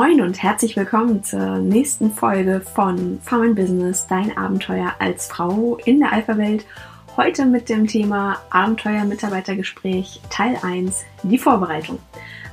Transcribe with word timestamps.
Moin 0.00 0.22
und 0.22 0.42
herzlich 0.42 0.78
willkommen 0.78 1.22
zur 1.22 1.58
nächsten 1.58 2.10
Folge 2.10 2.62
von 2.62 3.20
Farm 3.22 3.54
Business, 3.54 4.06
dein 4.06 4.34
Abenteuer 4.34 4.94
als 4.98 5.26
Frau 5.26 5.76
in 5.84 6.00
der 6.00 6.10
Alpha-Welt. 6.10 6.64
Heute 7.18 7.44
mit 7.44 7.68
dem 7.68 7.86
Thema 7.86 8.38
Abenteuer-Mitarbeitergespräch 8.48 10.22
Teil 10.30 10.56
1, 10.62 11.04
die 11.24 11.36
Vorbereitung. 11.36 11.98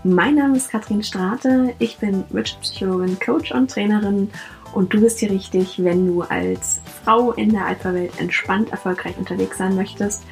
Mein 0.03 0.35
Name 0.35 0.57
ist 0.57 0.69
Katrin 0.69 1.03
Strate, 1.03 1.73
ich 1.79 1.99
bin 1.99 2.25
Wirtschaftspsychologin, 2.31 3.17
Coach 3.17 3.53
und 3.53 3.71
Trainerin 3.71 4.29
und 4.73 4.93
du 4.93 4.99
bist 4.99 5.19
hier 5.19 5.31
richtig, 5.31 5.81
wenn 5.81 6.05
du 6.05 6.23
als 6.23 6.81
Frau 7.05 7.31
in 7.31 7.53
der 7.53 7.65
Alpha-Welt 7.65 8.19
entspannt 8.19 8.71
erfolgreich 8.71 9.17
unterwegs 9.17 9.57
sein 9.57 9.73
möchtest. 9.77 10.25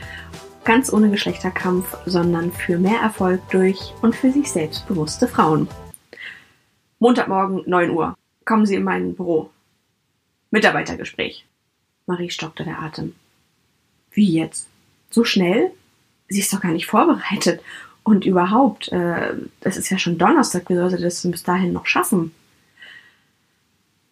Ganz 0.66 0.92
ohne 0.92 1.10
Geschlechterkampf, 1.10 1.96
sondern 2.06 2.52
für 2.52 2.78
mehr 2.78 3.00
Erfolg 3.00 3.40
durch 3.52 3.94
und 4.02 4.14
für 4.14 4.34
sich 4.34 4.52
selbstbewusste 4.52 5.30
Frauen. 5.30 5.70
Montagmorgen, 7.06 7.62
9 7.68 7.92
Uhr. 7.92 8.18
Kommen 8.46 8.66
Sie 8.66 8.74
in 8.74 8.84
mein 8.84 9.14
Büro. 9.14 9.52
Mitarbeitergespräch. 10.50 11.46
Marie 12.08 12.32
stockte 12.32 12.64
der 12.64 12.82
Atem. 12.82 13.14
Wie 14.10 14.34
jetzt? 14.34 14.68
So 15.12 15.24
schnell? 15.24 15.70
Sie 16.30 16.40
ist 16.40 16.52
doch 16.52 16.62
gar 16.62 16.72
nicht 16.72 16.88
vorbereitet. 16.88 17.62
Und 18.02 18.26
überhaupt, 18.26 18.92
äh, 18.92 19.36
es 19.62 19.78
ist 19.78 19.92
ja 19.92 20.00
schon 20.00 20.18
Donnerstag, 20.18 20.68
wie 20.68 20.74
soll 20.74 20.90
sie 20.90 20.98
das 20.98 21.22
bis 21.30 21.44
dahin 21.44 21.74
noch 21.74 21.86
schaffen? 21.86 22.34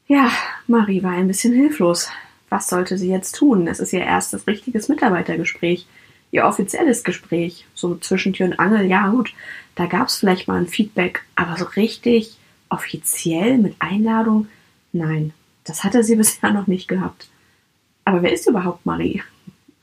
Ja, 0.06 0.30
Marie 0.68 1.02
war 1.02 1.14
ein 1.14 1.28
bisschen 1.28 1.52
hilflos. 1.52 2.12
Was 2.50 2.68
sollte 2.68 3.00
sie 3.00 3.10
jetzt 3.10 3.34
tun? 3.34 3.66
Es 3.66 3.80
ist 3.80 3.94
ihr 3.94 4.04
erstes 4.04 4.46
richtiges 4.46 4.88
Mitarbeitergespräch. 4.88 5.88
Ihr 6.30 6.46
offizielles 6.46 7.04
Gespräch. 7.04 7.66
So 7.74 7.96
zwischen 7.96 8.34
Tür 8.34 8.46
und 8.46 8.60
Angel, 8.60 8.86
ja 8.86 9.08
gut, 9.08 9.34
da 9.74 9.88
gab 9.88 10.10
es 10.10 10.18
vielleicht 10.18 10.48
mal 10.48 10.60
ein 10.60 10.68
Feedback, 10.68 11.24
aber 11.36 11.58
so 11.58 11.66
richtig 11.66 12.38
offiziell 12.74 13.58
mit 13.58 13.76
Einladung? 13.80 14.48
Nein, 14.92 15.34
das 15.64 15.84
hatte 15.84 16.04
sie 16.04 16.16
bisher 16.18 16.52
noch 16.52 16.68
nicht 16.68 16.88
gehabt. 16.88 17.28
Aber 18.06 18.22
wer 18.22 18.34
ist 18.34 18.48
überhaupt 18.48 18.86
Marie? 18.86 19.22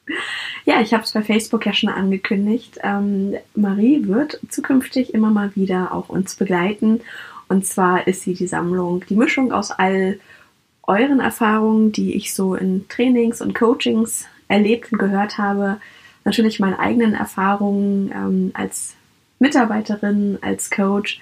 Ja, 0.66 0.82
ich 0.82 0.92
habe 0.92 1.04
es 1.04 1.12
bei 1.12 1.22
Facebook 1.22 1.64
ja 1.64 1.72
schon 1.72 1.88
angekündigt. 1.88 2.78
Ähm, 2.82 3.36
Marie 3.54 4.06
wird 4.06 4.38
zukünftig 4.50 5.14
immer 5.14 5.30
mal 5.30 5.56
wieder 5.56 5.94
auch 5.94 6.10
uns 6.10 6.34
begleiten. 6.34 7.00
Und 7.48 7.64
zwar 7.64 8.06
ist 8.06 8.22
sie 8.22 8.34
die 8.34 8.46
Sammlung, 8.46 9.02
die 9.08 9.16
Mischung 9.16 9.52
aus 9.52 9.70
all 9.70 10.20
euren 10.82 11.20
Erfahrungen, 11.20 11.92
die 11.92 12.14
ich 12.14 12.34
so 12.34 12.54
in 12.54 12.86
Trainings 12.88 13.40
und 13.40 13.54
Coachings 13.54 14.26
erlebt 14.48 14.92
und 14.92 14.98
gehört 14.98 15.38
habe. 15.38 15.80
Natürlich 16.24 16.60
meine 16.60 16.78
eigenen 16.78 17.14
Erfahrungen 17.14 18.12
ähm, 18.12 18.50
als 18.52 18.94
Mitarbeiterin, 19.38 20.38
als 20.42 20.70
Coach 20.70 21.20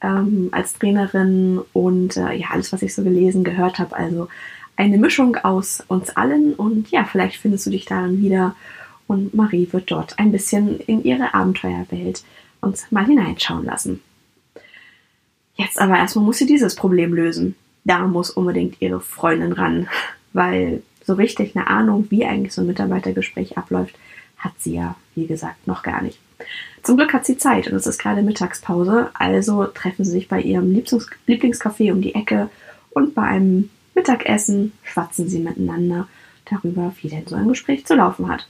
ähm, 0.00 0.48
als 0.52 0.74
Trainerin 0.74 1.60
und 1.72 2.16
äh, 2.16 2.34
ja, 2.34 2.48
alles, 2.50 2.72
was 2.72 2.82
ich 2.82 2.94
so 2.94 3.02
gelesen, 3.02 3.44
gehört 3.44 3.78
habe. 3.78 3.96
Also 3.96 4.28
eine 4.76 4.98
Mischung 4.98 5.36
aus 5.36 5.82
uns 5.88 6.10
allen 6.10 6.54
und 6.54 6.90
ja, 6.90 7.04
vielleicht 7.04 7.36
findest 7.36 7.66
du 7.66 7.70
dich 7.70 7.86
darin 7.86 8.20
wieder 8.20 8.56
und 9.06 9.34
Marie 9.34 9.68
wird 9.72 9.90
dort 9.90 10.18
ein 10.18 10.32
bisschen 10.32 10.80
in 10.80 11.04
ihre 11.04 11.34
Abenteuerwelt 11.34 12.24
uns 12.60 12.90
mal 12.90 13.04
hineinschauen 13.04 13.64
lassen. 13.64 14.00
Jetzt 15.56 15.80
aber 15.80 15.96
erstmal 15.96 16.24
muss 16.24 16.38
sie 16.38 16.46
dieses 16.46 16.74
Problem 16.74 17.14
lösen. 17.14 17.54
Da 17.84 18.06
muss 18.06 18.30
unbedingt 18.30 18.80
ihre 18.80 19.00
Freundin 19.00 19.52
ran, 19.52 19.88
weil 20.32 20.82
so 21.04 21.14
richtig 21.14 21.54
eine 21.54 21.66
Ahnung, 21.66 22.06
wie 22.10 22.24
eigentlich 22.24 22.54
so 22.54 22.62
ein 22.62 22.66
Mitarbeitergespräch 22.66 23.58
abläuft, 23.58 23.94
hat 24.38 24.52
sie 24.58 24.74
ja, 24.74 24.96
wie 25.14 25.26
gesagt, 25.26 25.66
noch 25.66 25.82
gar 25.82 26.02
nicht. 26.02 26.18
Zum 26.84 26.98
Glück 26.98 27.14
hat 27.14 27.24
sie 27.24 27.38
Zeit 27.38 27.66
und 27.66 27.74
es 27.76 27.86
ist 27.86 27.98
gerade 27.98 28.22
Mittagspause, 28.22 29.10
also 29.14 29.64
treffen 29.64 30.04
sie 30.04 30.10
sich 30.10 30.28
bei 30.28 30.40
ihrem 30.40 30.70
Lieblingscafé 30.70 31.90
um 31.90 32.02
die 32.02 32.14
Ecke 32.14 32.50
und 32.90 33.14
bei 33.14 33.22
einem 33.22 33.70
Mittagessen 33.94 34.72
schwatzen 34.82 35.26
sie 35.26 35.38
miteinander 35.38 36.08
darüber, 36.44 36.94
wie 37.00 37.08
denn 37.08 37.26
so 37.26 37.36
ein 37.36 37.48
Gespräch 37.48 37.86
zu 37.86 37.94
laufen 37.94 38.28
hat. 38.28 38.46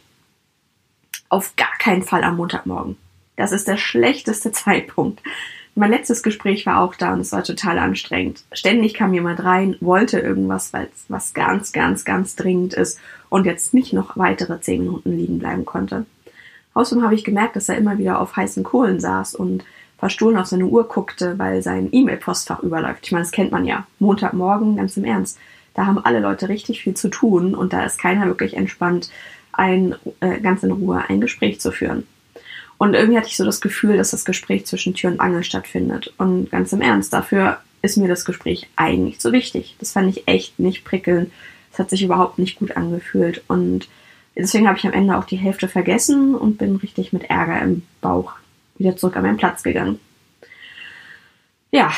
Auf 1.29 1.55
gar 1.55 1.79
keinen 1.79 2.03
Fall 2.03 2.25
am 2.25 2.37
Montagmorgen. 2.37 2.97
Das 3.37 3.53
ist 3.53 3.69
der 3.69 3.77
schlechteste 3.77 4.51
Zeitpunkt. 4.53 5.23
Mein 5.77 5.91
letztes 5.91 6.25
Gespräch 6.25 6.67
war 6.67 6.81
auch 6.81 6.97
da 6.97 7.13
und 7.13 7.21
es 7.21 7.31
war 7.31 7.45
total 7.45 7.79
anstrengend. 7.79 8.43
Ständig 8.53 8.95
kam 8.95 9.15
jemand 9.15 9.45
rein, 9.45 9.77
wollte 9.81 10.19
irgendwas, 10.19 10.73
weil 10.73 10.89
es 10.93 11.05
was 11.09 11.35
ganz, 11.35 11.73
ganz, 11.73 12.05
ganz 12.05 12.35
dringend 12.35 12.75
ist 12.75 12.99
und 13.29 13.47
jetzt 13.47 13.75
nicht 13.75 13.93
noch 13.93 14.17
weitere 14.17 14.61
zehn 14.61 14.83
Minuten 14.83 15.17
liegen 15.17 15.39
bleiben 15.39 15.65
konnte. 15.65 16.07
Außerdem 16.75 17.05
habe 17.05 17.15
ich 17.15 17.25
gemerkt, 17.25 17.57
dass 17.57 17.69
er 17.69 17.79
immer 17.79 17.99
wieder 17.99 18.21
auf 18.21 18.37
heißen 18.37 18.65
Kohlen 18.65 19.01
saß 19.01 19.35
und 19.35 19.65
verstohlen 19.99 20.37
auf 20.37 20.47
seine 20.47 20.67
Uhr 20.67 20.87
guckte, 20.89 21.39
weil 21.39 21.63
sein 21.63 21.89
E-Mail-Postfach 21.91 22.61
überläuft. 22.61 23.07
Ich 23.07 23.13
meine, 23.13 23.25
das 23.25 23.33
kennt 23.33 23.53
man 23.53 23.65
ja. 23.65 23.87
Montagmorgen, 24.01 24.77
ganz 24.77 24.97
im 24.97 25.05
Ernst. 25.05 25.39
Da 25.75 25.87
haben 25.87 26.05
alle 26.05 26.21
Leute 26.21 26.49
richtig 26.49 26.83
viel 26.83 26.95
zu 26.95 27.09
tun 27.09 27.55
und 27.55 27.73
da 27.73 27.85
ist 27.85 27.99
keiner 27.99 28.27
wirklich 28.27 28.57
entspannt, 28.57 29.11
ein, 29.53 29.95
äh, 30.21 30.41
ganz 30.41 30.63
in 30.63 30.73
Ruhe 30.73 31.05
ein 31.09 31.21
Gespräch 31.21 31.61
zu 31.61 31.73
führen. 31.73 32.07
Und 32.77 32.95
irgendwie 32.95 33.17
hatte 33.17 33.29
ich 33.29 33.37
so 33.37 33.45
das 33.45 33.61
Gefühl, 33.61 33.97
dass 33.97 34.11
das 34.11 34.25
Gespräch 34.25 34.67
zwischen 34.67 34.95
Tür 34.95 35.11
und 35.11 35.21
Angel 35.21 35.45
stattfindet. 35.45 36.13
Und 36.19 36.51
ganz 36.51 36.73
im 36.73 36.81
Ernst, 36.81 37.13
dafür 37.13 37.59
ist 37.83 37.97
mir 37.97 38.09
das 38.09 38.25
Gespräch 38.25 38.69
eigentlich 38.77 39.21
so 39.21 39.33
wichtig. 39.33 39.77
Das 39.79 39.93
fand 39.93 40.09
ich 40.09 40.27
echt 40.27 40.59
nicht 40.59 40.85
prickelnd. 40.85 41.31
Es 41.73 41.79
hat 41.79 41.91
sich 41.91 42.03
überhaupt 42.03 42.39
nicht 42.39 42.59
gut 42.59 42.77
angefühlt. 42.77 43.43
Und 43.49 43.89
Deswegen 44.37 44.67
habe 44.67 44.79
ich 44.79 44.87
am 44.87 44.93
Ende 44.93 45.17
auch 45.17 45.25
die 45.25 45.37
Hälfte 45.37 45.69
vergessen 45.69 46.35
und 46.35 46.59
bin 46.59 46.77
richtig 46.77 47.13
mit 47.13 47.31
Ärger 47.31 47.63
im 47.63 47.83
Bauch 48.01 48.33
wieder 48.77 48.97
zurück 48.97 49.17
an 49.17 49.23
meinen 49.23 49.37
Platz 49.37 49.63
gegangen. 49.63 50.01
Ja, 51.71 51.93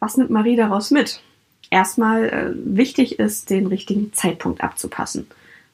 was 0.00 0.16
nimmt 0.16 0.30
Marie 0.30 0.56
daraus 0.56 0.90
mit? 0.90 1.20
Erstmal 1.70 2.28
äh, 2.28 2.52
wichtig 2.54 3.18
ist, 3.20 3.50
den 3.50 3.66
richtigen 3.66 4.12
Zeitpunkt 4.12 4.62
abzupassen. 4.62 5.28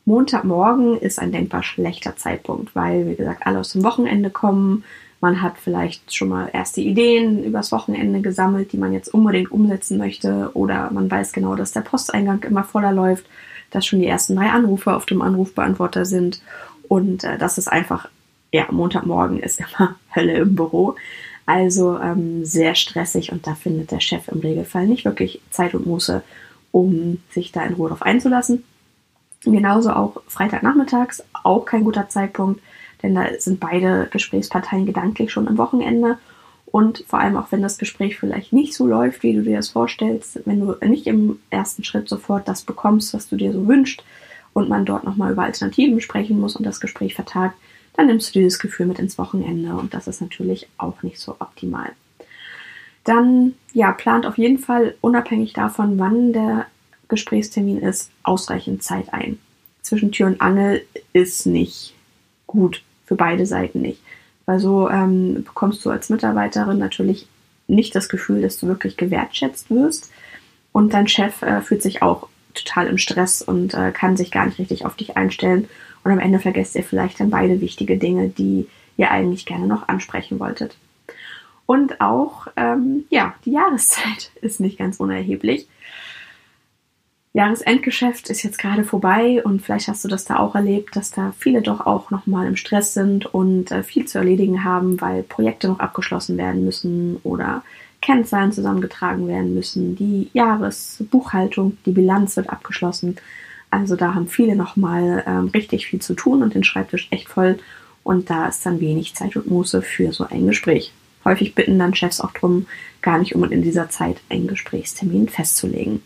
Montagmorgen 0.05 0.99
ist 0.99 1.19
ein 1.19 1.33
denkbar 1.33 1.63
schlechter 1.63 2.17
Zeitpunkt, 2.17 2.77
weil, 2.77 3.09
wie 3.09 3.17
gesagt, 3.17 3.47
alle 3.47 3.59
aus 3.59 3.73
dem 3.73 3.83
Wochenende 3.83 4.31
kommen. 4.31 4.85
Man 5.21 5.41
hat 5.43 5.59
vielleicht 5.59 6.15
schon 6.15 6.29
mal 6.29 6.51
erste 6.53 6.81
Ideen 6.81 7.43
übers 7.43 7.73
Wochenende 7.73 8.21
gesammelt, 8.21 8.73
die 8.73 8.77
man 8.77 8.93
jetzt 8.93 9.13
unbedingt 9.13 9.51
umsetzen 9.51 9.97
möchte. 9.97 10.51
Oder 10.53 10.91
man 10.93 11.11
weiß 11.11 11.33
genau, 11.33 11.57
dass 11.57 11.73
der 11.73 11.81
Posteingang 11.81 12.43
immer 12.43 12.63
voller 12.63 12.93
läuft 12.93 13.25
dass 13.77 13.87
schon 13.87 14.01
die 14.01 14.07
ersten 14.07 14.37
drei 14.37 14.51
Anrufe 14.51 14.97
auf 14.97 15.05
dem 15.05 15.21
Anrufbeantworter 15.21 16.07
sind. 16.07 16.41
Und 16.89 17.25
äh, 17.25 17.37
das 17.37 17.59
ist 17.59 17.69
einfach, 17.69 18.09
ja, 18.51 18.67
Montagmorgen 18.71 19.39
ist 19.39 19.61
immer 19.79 19.97
Hölle 20.15 20.39
im 20.39 20.57
Büro. 20.57 20.97
Also 21.45 21.99
ähm, 22.01 22.45
sehr 22.45 22.75
stressig 22.75 23.31
und 23.31 23.47
da 23.47 23.55
findet 23.55 23.93
der 23.93 24.01
Chef 24.01 24.27
im 24.29 24.41
Regelfall 24.41 24.87
nicht 24.87 25.05
wirklich 25.05 25.41
Zeit 25.51 25.75
und 25.75 25.87
Muße, 25.87 26.23
um 26.73 27.19
sich 27.31 27.53
da 27.53 27.65
in 27.65 27.75
Ruhe 27.75 27.91
drauf 27.91 28.03
einzulassen. 28.03 28.65
Genauso 29.45 29.91
auch 29.91 30.23
Freitagnachmittags, 30.27 31.23
auch 31.45 31.65
kein 31.65 31.85
guter 31.85 32.09
Zeitpunkt, 32.09 32.61
denn 33.03 33.15
da 33.15 33.27
sind 33.39 33.61
beide 33.61 34.09
Gesprächsparteien 34.11 34.87
gedanklich 34.87 35.31
schon 35.31 35.47
am 35.47 35.59
Wochenende 35.59 36.19
und 36.77 37.05
vor 37.07 37.21
allem 37.21 37.39
auch, 37.39 37.53
wenn 37.53 37.63
das 37.63 37.79
Gespräch 37.79 38.19
vielleicht 38.19 38.53
nicht 38.53 38.75
so 38.75 38.87
läuft, 38.87 39.23
wie 39.23 39.33
du 39.33 39.41
dir 39.41 39.57
das 39.57 39.71
vorstellst, 39.71 40.43
wenn 40.45 40.61
du 40.61 40.75
nicht 40.87 41.07
im 41.07 41.39
ersten 41.49 41.85
Schritt 41.85 42.07
sofort 42.07 42.47
das 42.49 42.65
bekommst, 42.65 43.15
was 43.15 43.31
du 43.31 43.37
dir 43.37 43.55
so 43.55 43.67
wünschst 43.67 44.05
und 44.53 44.69
man 44.69 44.85
dort 44.85 45.05
nochmal 45.05 45.33
über 45.33 45.45
Alternativen 45.45 46.03
sprechen 46.03 46.39
muss 46.39 46.55
und 46.55 46.67
das 46.67 46.79
Gespräch 46.79 47.15
vertagt, 47.15 47.57
dann 47.95 48.09
nimmst 48.09 48.29
du 48.29 48.41
dieses 48.41 48.59
Gefühl 48.59 48.85
mit 48.85 48.99
ins 48.99 49.17
Wochenende 49.17 49.75
und 49.75 49.95
das 49.95 50.07
ist 50.07 50.21
natürlich 50.21 50.69
auch 50.77 51.03
nicht 51.03 51.19
so 51.19 51.37
optimal. 51.39 51.93
Dann, 53.05 53.55
ja, 53.73 53.93
plant 53.93 54.27
auf 54.27 54.37
jeden 54.37 54.59
Fall 54.59 54.97
unabhängig 55.01 55.55
davon, 55.55 55.99
wann 55.99 56.35
der 56.35 56.67
Gesprächstermin 57.09 57.79
ist, 57.79 58.11
ausreichend 58.23 58.83
Zeit 58.83 59.15
ein. 59.15 59.39
Zwischen 59.81 60.13
Tür 60.13 60.27
und 60.27 60.43
Angel 60.43 60.85
ist 61.15 61.47
nicht 61.47 61.95
gut, 62.47 62.83
für 63.07 63.17
beide 63.17 63.47
Seiten 63.47 63.81
nicht. 63.81 64.03
Weil 64.47 64.61
so 64.61 64.89
ähm, 64.89 65.45
bekommst 65.45 65.85
du 65.85 65.91
als 65.91 66.09
Mitarbeiterin 66.09 66.79
natürlich 66.79 67.27
nicht 67.69 67.95
das 67.95 68.09
Gefühl, 68.09 68.43
dass 68.43 68.59
du 68.59 68.69
wirklich 68.69 68.97
gewertschätzt 68.97 69.71
wirst. 69.71 70.11
Und 70.73 70.95
dein 70.95 71.09
Chef 71.09 71.43
äh, 71.43 71.61
fühlt 71.61 71.83
sich 71.83 72.03
auch 72.03 72.29
total 72.55 72.87
im 72.87 72.99
Stress 72.99 73.43
und 73.43 73.75
äh, 73.75 73.93
kann 73.93 74.17
sich 74.17 74.31
gar 74.31 74.47
nicht 74.47 74.59
richtig 74.59 74.87
auf 74.87 74.97
dich 74.97 75.17
einstellen. 75.17 75.69
Und 76.05 76.13
am 76.13 76.19
Ende 76.19 76.39
vergesst 76.39 76.77
ihr 76.77 76.85
vielleicht 76.85 77.21
dann 77.21 77.31
beide 77.31 77.61
wichtige 77.61 77.99
Dinge, 77.99 78.29
die 78.29 78.69
ihr 78.97 79.11
eigentlich 79.11 79.47
gerne 79.47 79.67
noch 79.67 79.89
ansprechen 79.89 80.39
wolltet. 80.39 80.77
Und 81.67 82.01
auch, 82.01 82.47
ähm, 82.57 83.05
ja, 83.11 83.35
die 83.45 83.53
Jahreszeit 83.53 84.31
ist 84.41 84.61
nicht 84.61 84.79
ganz 84.79 85.01
unerheblich. 85.01 85.67
Jahresendgeschäft 87.37 88.31
ist 88.31 88.43
jetzt 88.45 88.59
gerade 88.59 88.83
vorbei 88.83 89.43
und 89.45 89.61
vielleicht 89.61 89.89
hast 89.89 90.03
du 90.03 90.09
das 90.09 90.25
da 90.25 90.39
auch 90.39 90.55
erlebt, 90.55 90.97
dass 90.97 91.11
da 91.11 91.35
viele 91.39 91.61
doch 91.61 91.85
auch 91.85 92.11
nochmal 92.11 92.47
im 92.47 92.57
Stress 92.57 92.95
sind 92.95 93.27
und 93.27 93.71
äh, 93.71 93.83
viel 93.83 94.07
zu 94.07 94.17
erledigen 94.17 94.65
haben, 94.65 95.03
weil 95.03 95.23
Projekte 95.23 95.69
noch 95.69 95.79
abgeschlossen 95.79 96.39
werden 96.39 96.65
müssen 96.65 97.19
oder 97.25 97.63
Kennzahlen 98.01 98.53
zusammengetragen 98.53 99.29
werden 99.29 99.53
müssen. 99.53 99.97
Die 99.97 100.31
Jahresbuchhaltung, 100.33 101.77
die 101.85 101.91
Bilanz 101.91 102.39
wird 102.39 102.49
abgeschlossen. 102.49 103.17
Also 103.69 103.97
da 103.97 104.15
haben 104.15 104.29
viele 104.29 104.57
nochmal 104.57 105.23
ähm, 105.27 105.49
richtig 105.49 105.89
viel 105.89 106.01
zu 106.01 106.15
tun 106.15 106.43
und 106.43 106.55
den 106.55 106.65
Schreibtisch 106.65 107.09
echt 107.11 107.29
voll 107.29 107.59
und 108.03 108.31
da 108.31 108.47
ist 108.47 108.65
dann 108.65 108.81
wenig 108.81 109.15
Zeit 109.15 109.37
und 109.37 109.51
Muße 109.51 109.83
für 109.83 110.11
so 110.15 110.25
ein 110.25 110.47
Gespräch. 110.47 110.91
häufig 111.27 111.55
bitten 111.55 111.79
dann 111.79 111.95
Chefs 111.95 112.23
auch 112.23 112.33
darum, 112.33 112.67
gar 113.03 113.19
nicht 113.19 113.35
um 113.35 113.45
in 113.45 113.61
dieser 113.61 113.91
Zeit 113.91 114.23
einen 114.31 114.47
Gesprächstermin 114.47 115.29
festzulegen. 115.29 116.01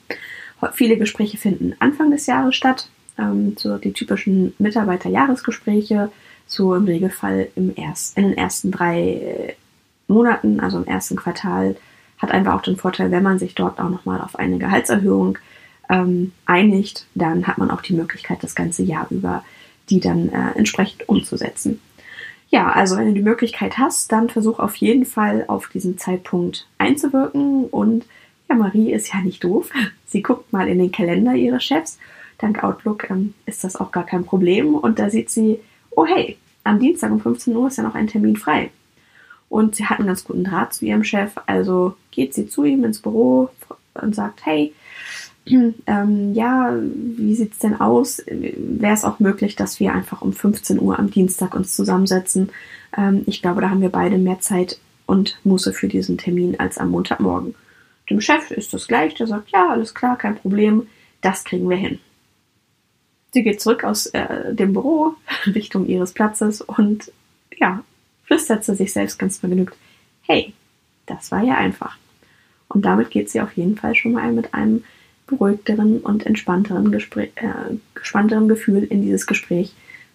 Viele 0.73 0.97
Gespräche 0.97 1.39
finden 1.39 1.75
Anfang 1.79 2.11
des 2.11 2.27
Jahres 2.27 2.55
statt, 2.55 2.89
ähm, 3.19 3.55
so 3.59 3.79
die 3.79 3.93
typischen 3.93 4.55
Mitarbeiterjahresgespräche, 4.59 6.11
so 6.47 6.75
im 6.75 6.85
Regelfall 6.85 7.49
im 7.55 7.73
erst, 7.77 8.17
in 8.17 8.25
den 8.25 8.37
ersten 8.37 8.71
drei 8.71 9.57
Monaten, 10.09 10.61
also 10.61 10.79
im 10.79 10.87
ersten 10.87 11.17
Quartal, 11.17 11.77
hat 12.19 12.33
einfach 12.33 12.55
auch 12.55 12.63
den 12.63 12.77
Vorteil, 12.77 13.11
wenn 13.11 13.23
man 13.23 13.39
sich 13.39 13.55
dort 13.55 13.81
auch 13.81 13.89
nochmal 13.89 14.21
auf 14.21 14.37
eine 14.37 14.59
Gehaltserhöhung 14.59 15.39
ähm, 15.89 16.33
einigt, 16.45 17.07
dann 17.15 17.47
hat 17.47 17.59
man 17.59 17.71
auch 17.71 17.81
die 17.81 17.95
Möglichkeit, 17.95 18.43
das 18.43 18.55
ganze 18.55 18.83
Jahr 18.83 19.07
über 19.11 19.45
die 19.89 20.01
dann 20.01 20.29
äh, 20.29 20.53
entsprechend 20.57 21.09
umzusetzen. 21.09 21.81
Ja, 22.49 22.71
also 22.73 22.97
wenn 22.97 23.07
du 23.07 23.15
die 23.15 23.23
Möglichkeit 23.23 23.79
hast, 23.79 24.11
dann 24.11 24.29
versuch 24.29 24.59
auf 24.59 24.77
jeden 24.77 25.05
Fall 25.05 25.45
auf 25.47 25.69
diesen 25.69 25.99
Zeitpunkt 25.99 26.67
einzuwirken. 26.79 27.65
Und 27.65 28.07
ja, 28.51 28.57
Marie 28.57 28.93
ist 28.93 29.13
ja 29.13 29.21
nicht 29.21 29.45
doof. 29.45 29.71
Sie 30.07 30.23
guckt 30.23 30.53
mal 30.53 30.69
in 30.69 30.79
den 30.79 30.93
Kalender 30.93 31.35
ihres 31.35 31.65
Chefs. 31.65 31.99
Dank 32.39 32.63
Outlook 32.65 33.09
ähm, 33.09 33.35
ist 33.47 33.65
das 33.65 33.77
auch 33.77 33.93
gar 33.93 34.05
kein 34.05 34.25
Problem. 34.25 34.75
Und 34.75 34.99
da 34.99 35.09
sieht 35.09 35.31
sie, 35.31 35.61
oh 35.91 36.05
hey, 36.05 36.37
am 36.65 36.81
Dienstag 36.81 37.13
um 37.13 37.21
15 37.21 37.55
Uhr 37.57 37.69
ist 37.69 37.79
ja 37.79 37.85
noch 37.85 37.95
ein 37.95 38.09
Termin 38.09 38.37
frei. 38.37 38.71
Und 39.49 39.77
sie 39.77 39.87
hat 39.87 39.99
einen 39.99 40.09
ganz 40.09 40.25
guten 40.25 40.45
Draht 40.45 40.75
zu 40.75 40.85
ihrem 40.85 41.05
Chef. 41.05 41.33
Also 41.47 41.95
geht 42.11 42.35
sie 42.35 42.49
zu 42.49 42.65
ihm 42.65 42.85
ins 42.85 43.01
Büro 43.01 43.51
und 43.95 44.15
sagt, 44.15 44.45
hey, 44.45 44.73
ähm, 45.47 46.35
ja, 46.35 46.75
wie 46.83 47.35
sieht 47.35 47.53
es 47.53 47.59
denn 47.61 47.81
aus? 47.81 48.23
Wäre 48.27 48.95
es 48.95 49.05
auch 49.05 49.21
möglich, 49.21 49.57
dass 49.57 49.81
wir 49.81 49.93
einfach 49.93 50.23
um 50.23 50.33
15 50.33 50.81
Uhr 50.81 50.99
am 50.99 51.11
Dienstag 51.11 51.55
uns 51.55 51.77
zusammensetzen? 51.77 52.51
Ähm, 52.97 53.23
ich 53.27 53.43
glaube, 53.43 53.61
da 53.61 53.71
haben 53.71 53.81
wir 53.81 53.91
beide 53.91 54.19
mehr 54.19 54.41
Zeit 54.41 54.81
und 55.07 55.39
Muße 55.45 55.73
für 55.73 55.89
diesen 55.89 56.19
Termin 56.19 56.59
als 56.59 56.79
am 56.79 56.91
Montagmorgen. 56.91 57.55
Dem 58.11 58.21
Chef 58.21 58.51
ist 58.51 58.75
das 58.75 58.89
gleich, 58.89 59.15
der 59.15 59.29
sagt, 59.29 59.51
ja, 59.51 59.71
alles 59.71 59.95
klar, 59.95 60.19
kein 60.19 60.37
Problem, 60.37 60.89
das 61.21 61.45
kriegen 61.45 61.71
wir 61.71 61.77
hin. 61.77 62.01
Sie 63.33 63.45
geht 63.45 63.61
zurück 63.61 63.85
aus 63.85 64.07
äh, 64.07 64.53
dem 64.53 64.73
Büro 64.73 65.15
Richtung 65.47 65.87
ihres 65.87 66.13
Platzes 66.13 66.61
und 66.61 67.13
ja, 67.57 67.85
flüstert 68.25 68.65
sie 68.65 68.75
sich 68.75 68.93
selbst 68.93 69.19
ganz 69.19 69.39
vergnügt, 69.39 69.77
hey, 70.23 70.53
das 71.07 71.31
war 71.31 71.43
ja 71.43 71.55
einfach. 71.57 71.97
Und 72.69 72.85
damit 72.85 73.11
geht 73.11 73.31
sie 73.31 73.41
auf 73.41 73.57
jeden 73.57 73.77
Fall 73.77 73.95
schon 73.95 74.13
mal 74.13 74.33
mit 74.33 74.55
einem 74.55 74.85
beruhigteren 75.27 76.01
und 76.01 76.27
entspannteren, 76.27 76.91
Gespräch, 76.91 77.31
äh, 77.37 77.77
gespannteren 77.95 78.49
Gefühl 78.49 78.85
in 78.85 79.03
dieses 79.03 79.27
Gespräch, 79.27 79.73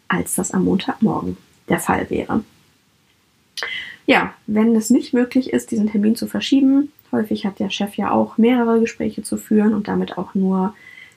als 0.10 0.36
das 0.36 0.52
am 0.52 0.66
Montagmorgen 0.66 1.38
der 1.70 1.80
Fall 1.80 2.10
wäre. 2.10 2.44
Ja, 4.06 4.34
wenn 4.46 4.76
es 4.76 4.90
nicht 4.90 5.14
möglich 5.14 5.52
ist, 5.52 5.72
diesen 5.72 5.90
Termin 5.90 6.16
zu 6.16 6.28
verschieben, 6.28 6.92
häufig 7.16 7.46
hat 7.46 7.60
der 7.60 7.70
Chef 7.70 7.96
ja 7.96 8.12
auch 8.12 8.38
mehrere 8.38 8.80
Gespräche 8.80 9.24
zu 9.24 9.38
führen 9.38 9.74
und 9.74 9.88
damit 9.88 10.18
auch 10.18 10.36
nur 10.36 10.74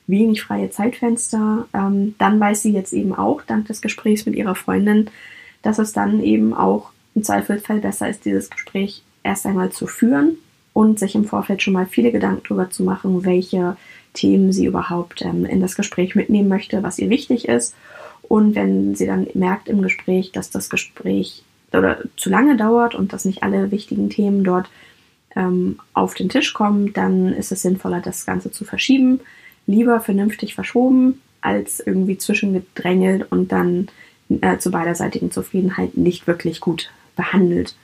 wenig 0.07 0.43
freie 0.43 0.71
Zeitfenster, 0.71 1.67
ähm, 1.75 2.15
dann 2.19 2.41
weiß 2.41 2.63
sie 2.63 2.73
jetzt 2.73 2.93
eben 2.93 3.15
auch, 3.15 3.43
dank 3.43 3.67
des 3.67 3.83
Gesprächs 3.83 4.27
mit 4.27 4.35
ihrer 4.35 4.55
Freundin, 4.55 5.11
dass 5.63 5.79
es 5.79 5.93
dann 5.93 6.23
eben 6.23 6.55
auch 6.55 6.91
im 7.15 7.23
Zweifelsfall 7.23 7.81
besser 7.81 8.09
ist, 8.09 8.25
dieses 8.25 8.49
Gespräch 8.49 9.03
erst 9.23 9.45
einmal 9.45 9.71
zu 9.71 9.87
führen 9.87 10.39
und 10.73 10.99
sich 10.99 11.15
im 11.15 11.25
Vorfeld 11.25 11.63
schon 11.63 11.75
mal 11.75 11.87
viele 11.87 12.11
Gedanken 12.11 12.43
darüber 12.49 12.71
zu 12.71 12.83
machen, 12.83 13.25
welche 13.25 13.77
Themen 14.15 14.53
sie 14.53 14.65
überhaupt 14.65 15.23
ähm, 15.23 15.45
in 15.45 15.61
das 15.61 15.77
Gespräch 15.77 16.15
mitnehmen 16.15 16.49
möchte, 16.49 16.83
was 16.83 16.99
ihr 16.99 17.11
wichtig 17.11 17.47
ist. 17.47 17.75
Und 18.23 18.55
wenn 18.55 18.95
sie 18.95 19.07
dann 19.07 19.27
merkt 19.35 19.69
im 19.69 19.83
Gespräch, 19.83 20.33
dass 20.33 20.51
das 20.51 20.71
Gespräch 20.71 21.43
oder 21.73 21.99
zu 22.17 22.31
lange 22.31 22.57
dauert 22.57 22.95
und 22.95 23.13
dass 23.13 23.25
nicht 23.25 23.43
alle 23.43 23.71
wichtigen 23.71 24.09
Themen 24.09 24.43
dort 24.43 24.71
ähm, 25.37 25.79
auf 25.95 26.15
den 26.15 26.29
Tisch 26.29 26.55
kommen, 26.55 26.93
dann 26.93 27.33
ist 27.33 27.53
es 27.53 27.63
sinnvoller, 27.63 28.01
das 28.01 28.27
Ganze 28.27 28.51
zu 28.51 28.65
verschieben. 28.65 29.21
Lieber 29.67 30.01
vernünftig 30.01 30.55
verschoben, 30.55 31.21
als 31.41 31.81
irgendwie 31.81 32.19
zwischengedrängelt 32.19 33.31
und 33.31 33.53
dann 33.53 33.89
äh, 34.29 34.59
zu 34.59 34.71
beiderseitigen 34.71 35.31
Zufriedenheit 35.31 35.97
nicht 35.97 36.27
wirklich 36.27 36.61
gut 36.61 36.91
behandelt. 37.17 37.77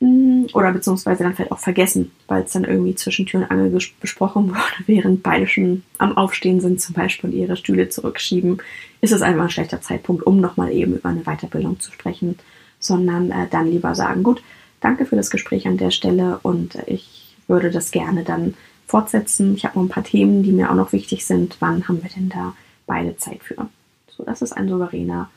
Mm, 0.00 0.46
oder 0.54 0.72
beziehungsweise 0.72 1.22
dann 1.22 1.34
vielleicht 1.34 1.52
auch 1.52 1.58
vergessen, 1.58 2.10
weil 2.26 2.44
es 2.44 2.52
dann 2.52 2.64
irgendwie 2.64 2.94
zwischen 2.94 3.26
Tür 3.26 3.40
und 3.40 3.50
Angel 3.50 3.78
besprochen 4.00 4.48
wurde, 4.48 4.60
während 4.86 5.22
beide 5.22 5.46
schon 5.46 5.82
am 5.98 6.16
Aufstehen 6.16 6.60
sind, 6.60 6.80
zum 6.80 6.94
Beispiel 6.94 7.30
und 7.30 7.36
ihre 7.36 7.56
Stühle 7.56 7.88
zurückschieben, 7.88 8.62
ist 9.00 9.12
es 9.12 9.22
einfach 9.22 9.44
ein 9.44 9.50
schlechter 9.50 9.82
Zeitpunkt, 9.82 10.22
um 10.22 10.40
nochmal 10.40 10.72
eben 10.72 10.94
über 10.94 11.10
eine 11.10 11.24
Weiterbildung 11.24 11.80
zu 11.80 11.92
sprechen, 11.92 12.38
sondern 12.78 13.30
äh, 13.30 13.46
dann 13.50 13.70
lieber 13.70 13.94
sagen, 13.94 14.22
gut, 14.22 14.42
danke 14.80 15.06
für 15.06 15.16
das 15.16 15.30
Gespräch 15.30 15.66
an 15.66 15.76
der 15.76 15.90
Stelle 15.90 16.40
und 16.42 16.74
äh, 16.74 16.84
ich 16.86 17.36
würde 17.46 17.70
das 17.70 17.90
gerne 17.90 18.24
dann 18.24 18.54
fortsetzen. 18.86 19.54
Ich 19.54 19.64
habe 19.64 19.78
noch 19.78 19.84
ein 19.84 19.90
paar 19.90 20.04
Themen, 20.04 20.42
die 20.42 20.52
mir 20.52 20.70
auch 20.70 20.74
noch 20.74 20.92
wichtig 20.92 21.24
sind. 21.24 21.56
Wann 21.60 21.88
haben 21.88 22.02
wir 22.02 22.10
denn 22.10 22.28
da 22.28 22.54
beide 22.86 23.16
Zeit 23.16 23.42
für? 23.42 23.68
So, 24.08 24.24
das 24.24 24.42
ist 24.42 24.52
ein 24.52 24.68
souveräner 24.68 25.30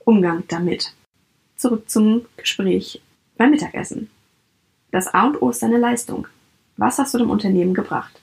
Umgang 0.00 0.44
damit. 0.48 0.94
Zurück 1.56 1.88
zum 1.88 2.22
Gespräch 2.36 3.00
beim 3.36 3.50
Mittagessen. 3.50 4.10
Das 4.90 5.12
A 5.12 5.26
und 5.26 5.40
O 5.40 5.50
ist 5.50 5.62
deine 5.62 5.78
Leistung. 5.78 6.26
Was 6.76 6.98
hast 6.98 7.14
du 7.14 7.18
dem 7.18 7.30
Unternehmen 7.30 7.74
gebracht? 7.74 8.20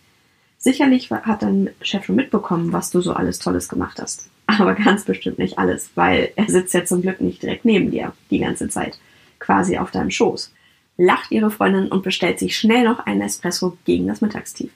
Sicherlich 0.57 1.09
hat 1.09 1.41
dein 1.41 1.69
Chef 1.81 2.05
schon 2.05 2.15
mitbekommen, 2.15 2.73
was 2.73 2.91
du 2.91 3.01
so 3.01 3.13
alles 3.13 3.39
Tolles 3.39 3.69
gemacht 3.69 3.99
hast. 4.01 4.29
Aber 4.45 4.75
ganz 4.75 5.05
bestimmt 5.05 5.39
nicht 5.39 5.57
alles, 5.57 5.89
weil 5.95 6.31
er 6.35 6.49
sitzt 6.49 6.73
ja 6.73 6.83
zum 6.85 7.01
Glück 7.01 7.21
nicht 7.21 7.41
direkt 7.41 7.65
neben 7.65 7.91
dir 7.91 8.13
die 8.29 8.39
ganze 8.39 8.67
Zeit, 8.67 8.99
quasi 9.39 9.77
auf 9.77 9.91
deinem 9.91 10.11
Schoß. 10.11 10.53
Lacht 10.97 11.31
ihre 11.31 11.51
Freundin 11.51 11.87
und 11.87 12.03
bestellt 12.03 12.39
sich 12.39 12.57
schnell 12.57 12.83
noch 12.83 13.05
einen 13.05 13.21
Espresso 13.21 13.77
gegen 13.85 14.07
das 14.07 14.21
Mittagstief. 14.21 14.71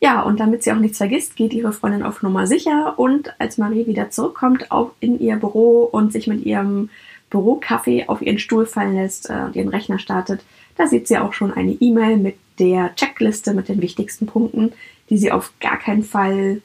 Ja, 0.00 0.22
und 0.22 0.40
damit 0.40 0.62
sie 0.64 0.72
auch 0.72 0.78
nichts 0.78 0.98
vergisst, 0.98 1.36
geht 1.36 1.52
ihre 1.52 1.72
Freundin 1.72 2.02
auf 2.02 2.22
Nummer 2.22 2.46
sicher 2.46 2.98
und 2.98 3.32
als 3.38 3.58
Marie 3.58 3.86
wieder 3.86 4.10
zurückkommt, 4.10 4.72
auch 4.72 4.92
in 4.98 5.20
ihr 5.20 5.36
Büro 5.36 5.84
und 5.84 6.12
sich 6.12 6.26
mit 6.26 6.44
ihrem 6.44 6.90
Bürokaffee 7.30 8.08
auf 8.08 8.20
ihren 8.20 8.38
Stuhl 8.38 8.66
fallen 8.66 8.96
lässt 8.96 9.30
äh, 9.30 9.44
und 9.46 9.56
ihren 9.56 9.68
Rechner 9.68 9.98
startet, 9.98 10.44
da 10.76 10.86
sieht 10.86 11.06
sie 11.06 11.18
auch 11.18 11.32
schon 11.32 11.52
eine 11.52 11.72
E-Mail 11.72 12.16
mit 12.16 12.36
der 12.58 12.94
Checkliste 12.96 13.54
mit 13.54 13.68
den 13.68 13.80
wichtigsten 13.80 14.26
Punkten, 14.26 14.72
die 15.08 15.18
sie 15.18 15.32
auf 15.32 15.52
gar 15.60 15.78
keinen 15.78 16.04
Fall 16.04 16.62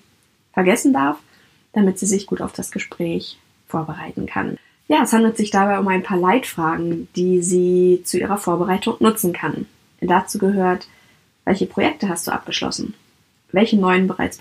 vergessen 0.54 0.94
darf, 0.94 1.18
damit 1.74 2.00
sie 2.00 2.06
sich 2.06 2.26
gut 2.26 2.42
auf 2.42 2.54
das 2.54 2.72
Gespräch 2.72 3.38
vorbereiten 3.68 4.26
kann. 4.26 4.58
Ja, 4.88 5.04
es 5.04 5.12
handelt 5.12 5.36
sich 5.36 5.52
dabei 5.52 5.80
um 5.80 5.88
ein 5.88 6.04
paar 6.04 6.18
Leitfragen, 6.18 7.10
die 7.16 7.42
sie 7.42 8.02
zu 8.06 8.18
ihrer 8.18 8.38
Vorbereitung 8.38 8.96
nutzen 9.00 9.34
kann. 9.34 9.66
Dazu 10.00 10.38
gehört, 10.38 10.88
welche 11.44 11.66
Projekte 11.66 12.08
hast 12.08 12.28
du 12.28 12.32
abgeschlossen? 12.32 12.94
Welche 13.52 13.78
neuen 13.78 14.08
bereits, 14.08 14.40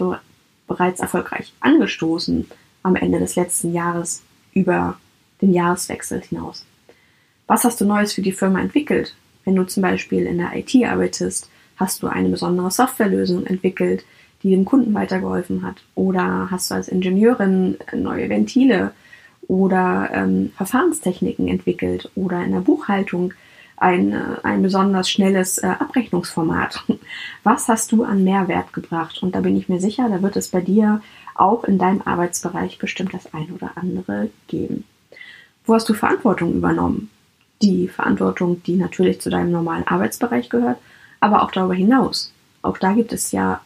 bereits 0.67 1.01
erfolgreich 1.01 1.53
angestoßen 1.61 2.47
am 2.83 2.97
Ende 2.97 3.19
des 3.19 3.35
letzten 3.35 3.73
Jahres 3.73 4.23
über 4.53 4.99
den 5.43 5.53
Jahreswechsel 5.53 6.21
hinaus. 6.23 6.65
Was 7.47 7.65
hast 7.65 7.81
du 7.81 7.85
Neues 7.85 8.13
für 8.13 8.23
die 8.23 8.33
Firma 8.33 8.61
entwickelt? 8.61 9.15
Wenn 9.45 9.57
du 9.57 9.65
zum 9.65 9.83
Beispiel 9.83 10.27
in 10.27 10.39
der 10.39 10.57
IT 10.57 10.75
arbeitest, 10.85 11.49
hast 11.77 12.03
du 12.03 12.09
eine 12.09 12.29
besondere 12.29 12.71
Softwarelösung 12.71 13.47
entwickelt, 13.47 14.05
die 14.43 14.51
dem 14.51 14.65
Kunden 14.65 14.95
weitergeholfen 14.95 15.63
hat? 15.63 15.83
Oder 15.95 16.49
hast 16.51 16.71
du 16.71 16.75
als 16.75 16.89
Ingenieurin 16.89 17.77
neue 17.93 18.29
Ventile 18.29 18.93
oder 19.49 20.11
ähm, 20.13 20.53
Verfahrenstechniken 20.57 21.49
entwickelt 21.49 22.11
oder 22.15 22.43
in 22.43 22.53
der 22.53 22.61
Buchhaltung 22.61 23.35
ein, 23.77 24.15
ein 24.43 24.63
besonders 24.63 25.11
schnelles 25.11 25.59
äh, 25.59 25.67
Abrechnungsformat? 25.67 26.85
Was 27.43 27.69
hast 27.69 27.93
du 27.93 28.05
an 28.05 28.25
Mehrwert 28.25 28.73
gebracht? 28.73 29.23
Und 29.23 29.35
da 29.35 29.41
bin 29.41 29.57
ich 29.57 29.69
mir 29.69 29.81
sicher, 29.81 30.09
da 30.09 30.23
wird 30.23 30.37
es 30.37 30.49
bei 30.49 30.61
dir 30.61 31.01
auch 31.35 31.65
in 31.65 31.79
deinem 31.79 32.03
Arbeitsbereich 32.05 32.79
bestimmt 32.79 33.15
das 33.15 33.33
ein 33.35 33.51
oder 33.53 33.73
andere 33.77 34.31
geben. 34.49 34.85
Wo 35.65 35.75
hast 35.75 35.89
du 35.89 35.95
Verantwortung 35.95 36.55
übernommen? 36.55 37.11
Die 37.63 37.89
Verantwortung, 37.89 38.63
die 38.63 38.77
natürlich 38.77 39.21
zu 39.21 39.31
deinem 39.31 39.51
normalen 39.51 39.87
Arbeitsbereich 39.87 40.49
gehört, 40.49 40.79
aber 41.21 41.43
auch 41.43 41.51
darüber 41.51 41.75
hinaus. 41.75 42.33
Auch 42.63 42.79
da 42.79 42.93
gibt 42.93 43.13
es 43.13 43.33
ja 43.33 43.61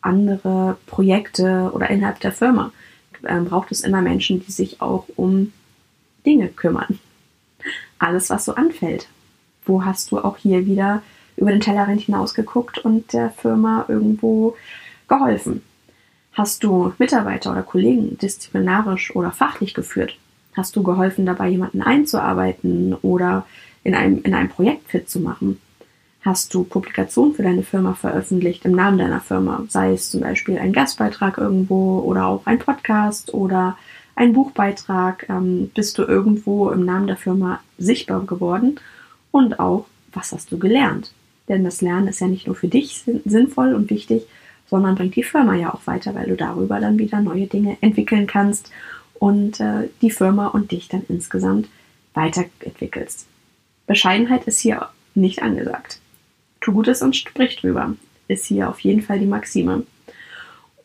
andere 0.00 0.76
Projekte 0.86 1.70
oder 1.72 1.90
innerhalb 1.90 2.20
der 2.20 2.32
Firma 2.32 2.72
ähm, 3.28 3.46
braucht 3.46 3.72
es 3.72 3.82
immer 3.82 4.02
Menschen, 4.02 4.44
die 4.44 4.52
sich 4.52 4.80
auch 4.80 5.06
um 5.16 5.52
Dinge 6.24 6.48
kümmern. 6.48 6.98
Alles, 7.98 8.30
was 8.30 8.44
so 8.44 8.54
anfällt. 8.54 9.08
Wo 9.64 9.84
hast 9.84 10.10
du 10.10 10.18
auch 10.18 10.36
hier 10.36 10.66
wieder 10.66 11.02
über 11.36 11.50
den 11.50 11.60
Tellerrand 11.60 12.02
hinausgeguckt 12.02 12.78
und 12.78 13.12
der 13.12 13.30
Firma 13.30 13.84
irgendwo 13.88 14.56
geholfen? 15.08 15.62
Hast 16.32 16.62
du 16.62 16.92
Mitarbeiter 16.98 17.52
oder 17.52 17.62
Kollegen 17.62 18.18
disziplinarisch 18.18 19.14
oder 19.16 19.32
fachlich 19.32 19.72
geführt? 19.72 20.18
Hast 20.54 20.76
du 20.76 20.82
geholfen, 20.82 21.26
dabei 21.26 21.48
jemanden 21.48 21.82
einzuarbeiten 21.82 22.94
oder 22.94 23.46
in 23.84 23.94
einem, 23.94 24.22
in 24.22 24.34
einem 24.34 24.48
Projekt 24.48 24.90
fit 24.90 25.08
zu 25.08 25.20
machen? 25.20 25.60
Hast 26.26 26.52
du 26.52 26.64
Publikationen 26.64 27.34
für 27.34 27.42
deine 27.42 27.62
Firma 27.62 27.94
veröffentlicht 27.94 28.66
im 28.66 28.72
Namen 28.72 28.98
deiner 28.98 29.22
Firma? 29.22 29.64
Sei 29.70 29.94
es 29.94 30.10
zum 30.10 30.20
Beispiel 30.20 30.58
ein 30.58 30.74
Gastbeitrag 30.74 31.38
irgendwo 31.38 32.00
oder 32.00 32.26
auch 32.26 32.44
ein 32.44 32.58
Podcast 32.58 33.32
oder 33.32 33.78
ein 34.16 34.34
Buchbeitrag? 34.34 35.26
Ähm, 35.30 35.70
bist 35.74 35.96
du 35.96 36.02
irgendwo 36.02 36.70
im 36.70 36.84
Namen 36.84 37.06
der 37.06 37.16
Firma 37.16 37.60
sichtbar 37.78 38.26
geworden? 38.26 38.78
und 39.36 39.60
auch, 39.60 39.86
was 40.12 40.32
hast 40.32 40.50
du 40.50 40.58
gelernt. 40.58 41.12
Denn 41.48 41.62
das 41.62 41.82
Lernen 41.82 42.08
ist 42.08 42.20
ja 42.20 42.26
nicht 42.26 42.46
nur 42.46 42.56
für 42.56 42.68
dich 42.68 43.04
sinnvoll 43.24 43.74
und 43.74 43.90
wichtig, 43.90 44.26
sondern 44.68 44.94
bringt 44.94 45.14
die 45.14 45.22
Firma 45.22 45.54
ja 45.54 45.72
auch 45.72 45.86
weiter, 45.86 46.14
weil 46.14 46.26
du 46.26 46.36
darüber 46.36 46.80
dann 46.80 46.98
wieder 46.98 47.20
neue 47.20 47.46
Dinge 47.46 47.76
entwickeln 47.82 48.26
kannst 48.26 48.70
und 49.14 49.60
äh, 49.60 49.88
die 50.00 50.10
Firma 50.10 50.48
und 50.48 50.72
dich 50.72 50.88
dann 50.88 51.04
insgesamt 51.08 51.68
weiterentwickelst. 52.14 53.26
Bescheidenheit 53.86 54.44
ist 54.44 54.60
hier 54.60 54.88
nicht 55.14 55.42
angesagt. 55.42 56.00
Tu 56.66 56.72
Gutes 56.72 57.00
und 57.00 57.14
sprich 57.14 57.54
drüber, 57.60 57.94
ist 58.26 58.46
hier 58.46 58.68
auf 58.68 58.80
jeden 58.80 59.00
Fall 59.00 59.20
die 59.20 59.26
Maxime. 59.26 59.84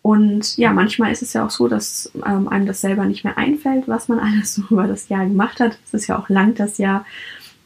Und 0.04 0.56
ja, 0.58 0.74
manchmal 0.74 1.12
ist 1.12 1.24
es 1.24 1.34
ja 1.34 1.44
auch 1.44 1.50
so, 1.50 1.68
dass 1.68 2.12
ähm, 2.24 2.48
einem 2.48 2.68
das 2.68 2.82
selber 2.82 3.06
nicht 3.06 3.24
mehr 3.24 3.40
einfällt, 3.40 3.88
was 3.88 4.08
man 4.08 4.20
alles 4.20 4.54
so 4.54 4.62
über 4.70 4.86
das 4.86 5.10
Jahr 5.10 5.26
gemacht 5.26 5.60
hat. 5.60 5.80
Es 5.88 5.96
ist 5.96 6.06
ja 6.06 6.20
auch 6.20 6.30
lang 6.30 6.54
das 6.54 6.78
Jahr. 6.78 7.04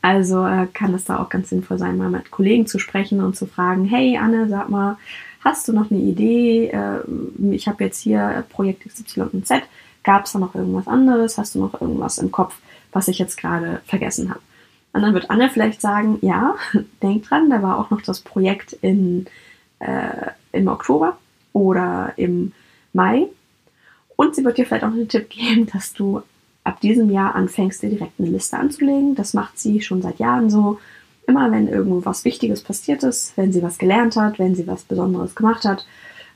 Also 0.01 0.45
äh, 0.45 0.67
kann 0.73 0.93
es 0.93 1.03
da 1.03 1.19
auch 1.19 1.27
ganz 1.27 1.49
sinnvoll 1.49 1.77
sein, 1.77 1.97
mal 1.97 2.09
mit 2.09 2.31
Kollegen 2.31 2.67
zu 2.67 2.79
sprechen 2.79 3.21
und 3.21 3.35
zu 3.35 3.47
fragen, 3.47 3.83
hey 3.83 4.17
Anne, 4.17 4.47
sag 4.47 4.69
mal, 4.69 4.97
hast 5.43 5.67
du 5.67 5.73
noch 5.73 5.91
eine 5.91 5.99
Idee? 5.99 6.67
Äh, 6.67 7.01
ich 7.51 7.67
habe 7.67 7.83
jetzt 7.83 7.99
hier 7.99 8.45
Projekt 8.49 8.87
XY 8.87 9.23
und 9.33 9.45
Z. 9.45 9.61
Gab 10.05 10.23
es 10.23 10.31
da 10.31 10.39
noch 10.39 10.55
irgendwas 10.55 10.87
anderes? 10.87 11.37
Hast 11.37 11.55
du 11.55 11.59
noch 11.59 11.81
irgendwas 11.81 12.17
im 12.19 12.31
Kopf, 12.31 12.55
was 12.93 13.09
ich 13.09 13.19
jetzt 13.19 13.35
gerade 13.35 13.81
vergessen 13.85 14.29
habe? 14.29 14.39
Und 14.95 15.01
dann 15.01 15.13
wird 15.13 15.29
Anne 15.29 15.49
vielleicht 15.49 15.81
sagen, 15.81 16.19
ja, 16.21 16.55
denk 17.03 17.27
dran, 17.27 17.49
da 17.49 17.61
war 17.61 17.77
auch 17.77 17.89
noch 17.89 18.01
das 18.01 18.21
Projekt 18.21 18.71
in, 18.71 19.25
äh, 19.79 20.31
im 20.53 20.69
Oktober 20.69 21.17
oder 21.51 22.13
im 22.15 22.53
Mai. 22.93 23.27
Und 24.15 24.35
sie 24.35 24.45
wird 24.45 24.57
dir 24.57 24.65
vielleicht 24.65 24.85
auch 24.85 24.93
einen 24.93 25.09
Tipp 25.09 25.29
geben, 25.29 25.67
dass 25.73 25.93
du 25.93 26.21
ab 26.63 26.79
diesem 26.79 27.11
Jahr 27.11 27.35
anfängst, 27.35 27.83
dir 27.83 27.89
direkt 27.89 28.13
eine 28.19 28.29
Liste 28.29 28.57
anzulegen. 28.57 29.15
Das 29.15 29.33
macht 29.33 29.59
sie 29.59 29.81
schon 29.81 30.01
seit 30.01 30.19
Jahren 30.19 30.49
so. 30.49 30.79
Immer 31.27 31.51
wenn 31.51 31.67
irgendwo 31.67 32.05
was 32.05 32.23
Wichtiges 32.23 32.61
passiert 32.61 33.03
ist, 33.03 33.35
wenn 33.35 33.51
sie 33.51 33.61
was 33.61 33.77
gelernt 33.77 34.15
hat, 34.15 34.39
wenn 34.39 34.55
sie 34.55 34.65
was 34.65 34.83
Besonderes 34.83 35.35
gemacht 35.35 35.65
hat, 35.65 35.85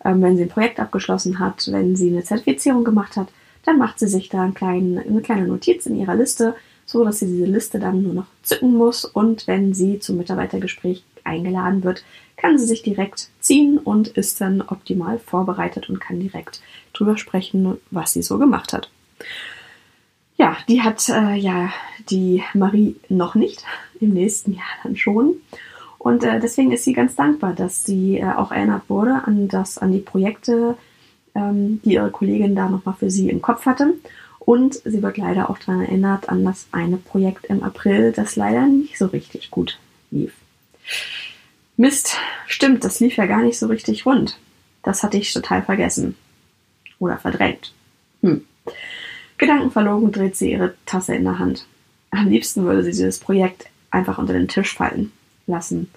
ähm, 0.04 0.22
wenn 0.22 0.36
sie 0.36 0.44
ein 0.44 0.50
Projekt 0.50 0.82
abgeschlossen 0.82 1.40
hat, 1.40 1.66
wenn 1.72 1.96
sie 1.96 2.10
eine 2.10 2.26
Zertifizierung 2.26 2.84
gemacht 2.84 3.16
hat, 3.16 3.30
dann 3.64 3.78
macht 3.78 4.00
sie 4.00 4.08
sich 4.08 4.28
da 4.28 4.42
einen 4.42 4.54
kleinen, 4.54 4.98
eine 4.98 5.22
kleine 5.22 5.48
Notiz 5.48 5.86
in 5.86 5.96
ihrer 5.96 6.16
Liste, 6.16 6.56
so 6.90 7.04
dass 7.04 7.20
sie 7.20 7.28
diese 7.28 7.46
Liste 7.46 7.78
dann 7.78 8.02
nur 8.02 8.16
noch 8.16 8.26
zücken 8.42 8.74
muss 8.74 9.06
und 9.06 9.46
wenn 9.46 9.76
sie 9.76 10.00
zum 10.00 10.18
Mitarbeitergespräch 10.18 11.04
eingeladen 11.24 11.84
wird, 11.84 12.04
kann 12.36 12.58
sie 12.58 12.66
sich 12.66 12.82
direkt 12.82 13.30
ziehen 13.40 13.78
und 13.78 14.08
ist 14.08 14.42
dann 14.42 14.64
optimal 14.64 15.20
vorbereitet 15.20 15.88
und 15.88 16.00
kann 16.02 16.20
direkt 16.20 16.62
drüber 16.94 17.16
sprechen, 17.16 17.78
was 17.92 18.14
sie 18.14 18.24
so 18.24 18.40
gemacht 18.40 18.74
hat. 18.74 18.90
Ja, 20.36 20.58
die 20.68 20.82
hat 20.82 21.08
äh, 21.10 21.36
ja 21.36 21.70
die 22.10 22.42
Marie 22.56 22.96
noch 23.08 23.36
nicht, 23.36 23.64
im 24.00 24.10
nächsten 24.10 24.54
Jahr 24.54 24.64
dann 24.82 24.96
schon. 24.96 25.36
Und 26.00 26.24
äh, 26.24 26.40
deswegen 26.40 26.72
ist 26.72 26.86
sie 26.86 26.94
ganz 26.94 27.16
dankbar, 27.16 27.54
dass 27.54 27.86
sie 27.86 28.18
äh, 28.18 28.34
auch 28.34 28.52
erinnert 28.52 28.90
wurde 28.90 29.22
an 29.26 29.48
das, 29.48 29.78
an 29.78 29.92
die 29.92 30.00
Projekte, 30.00 30.76
ähm, 31.36 31.82
die 31.86 31.94
ihre 31.94 32.10
Kollegin 32.10 32.56
da 32.56 32.68
nochmal 32.68 32.96
für 32.98 33.12
sie 33.12 33.30
im 33.30 33.44
Kopf 33.44 33.68
hatte. 33.68 33.94
Und 34.50 34.82
sie 34.84 35.04
wird 35.04 35.18
leider 35.18 35.52
auch 35.52 35.60
daran 35.60 35.82
erinnert 35.82 36.28
an 36.28 36.44
das 36.44 36.66
eine 36.72 36.98
Projekt 36.98 37.46
im 37.46 37.62
April, 37.62 38.12
das 38.12 38.36
leider 38.36 38.66
nicht 38.66 38.98
so 38.98 39.06
richtig 39.06 39.52
gut 39.52 39.78
lief. 40.10 40.34
Mist, 41.78 42.18
stimmt, 42.48 42.84
das 42.84 43.00
lief 43.00 43.18
ja 43.18 43.28
gar 43.28 43.44
nicht 43.44 43.60
so 43.60 43.68
richtig 43.68 44.08
rund. 44.08 44.40
Das 44.82 45.04
hatte 45.04 45.18
ich 45.18 45.32
total 45.34 45.62
vergessen. 45.62 46.16
Oder 46.98 47.20
verdrängt. 47.20 47.76
Hm. 48.24 48.44
Gedankenverlogen 49.38 50.12
dreht 50.12 50.36
sie 50.36 50.54
ihre 50.54 50.74
Tasse 50.88 51.14
in 51.14 51.26
der 51.26 51.38
Hand. 51.38 51.68
Am 52.10 52.28
liebsten 52.28 52.64
würde 52.64 52.82
sie 52.82 52.90
dieses 52.90 53.20
Projekt 53.20 53.68
einfach 53.92 54.18
unter 54.18 54.34
den 54.34 54.48
Tisch 54.48 54.74
fallen 54.74 55.12
lassen. 55.46 55.92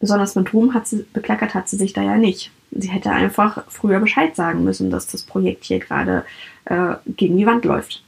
Besonders 0.00 0.34
mit 0.34 0.52
Ruhm 0.52 0.74
hat 0.74 0.88
sie, 0.88 1.06
beklackert 1.12 1.54
hat 1.54 1.68
sie 1.68 1.76
sich 1.76 1.92
da 1.92 2.02
ja 2.02 2.16
nicht. 2.16 2.50
Sie 2.70 2.88
hätte 2.88 3.10
einfach 3.10 3.64
früher 3.68 4.00
Bescheid 4.00 4.34
sagen 4.34 4.64
müssen, 4.64 4.90
dass 4.90 5.06
das 5.06 5.22
Projekt 5.22 5.64
hier 5.64 5.78
gerade 5.78 6.24
äh, 6.64 6.94
gegen 7.06 7.36
die 7.36 7.46
Wand 7.46 7.64
läuft. 7.64 8.02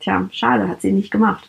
Tja, 0.00 0.28
schade, 0.32 0.68
hat 0.68 0.82
sie 0.82 0.92
nicht 0.92 1.10
gemacht. 1.10 1.48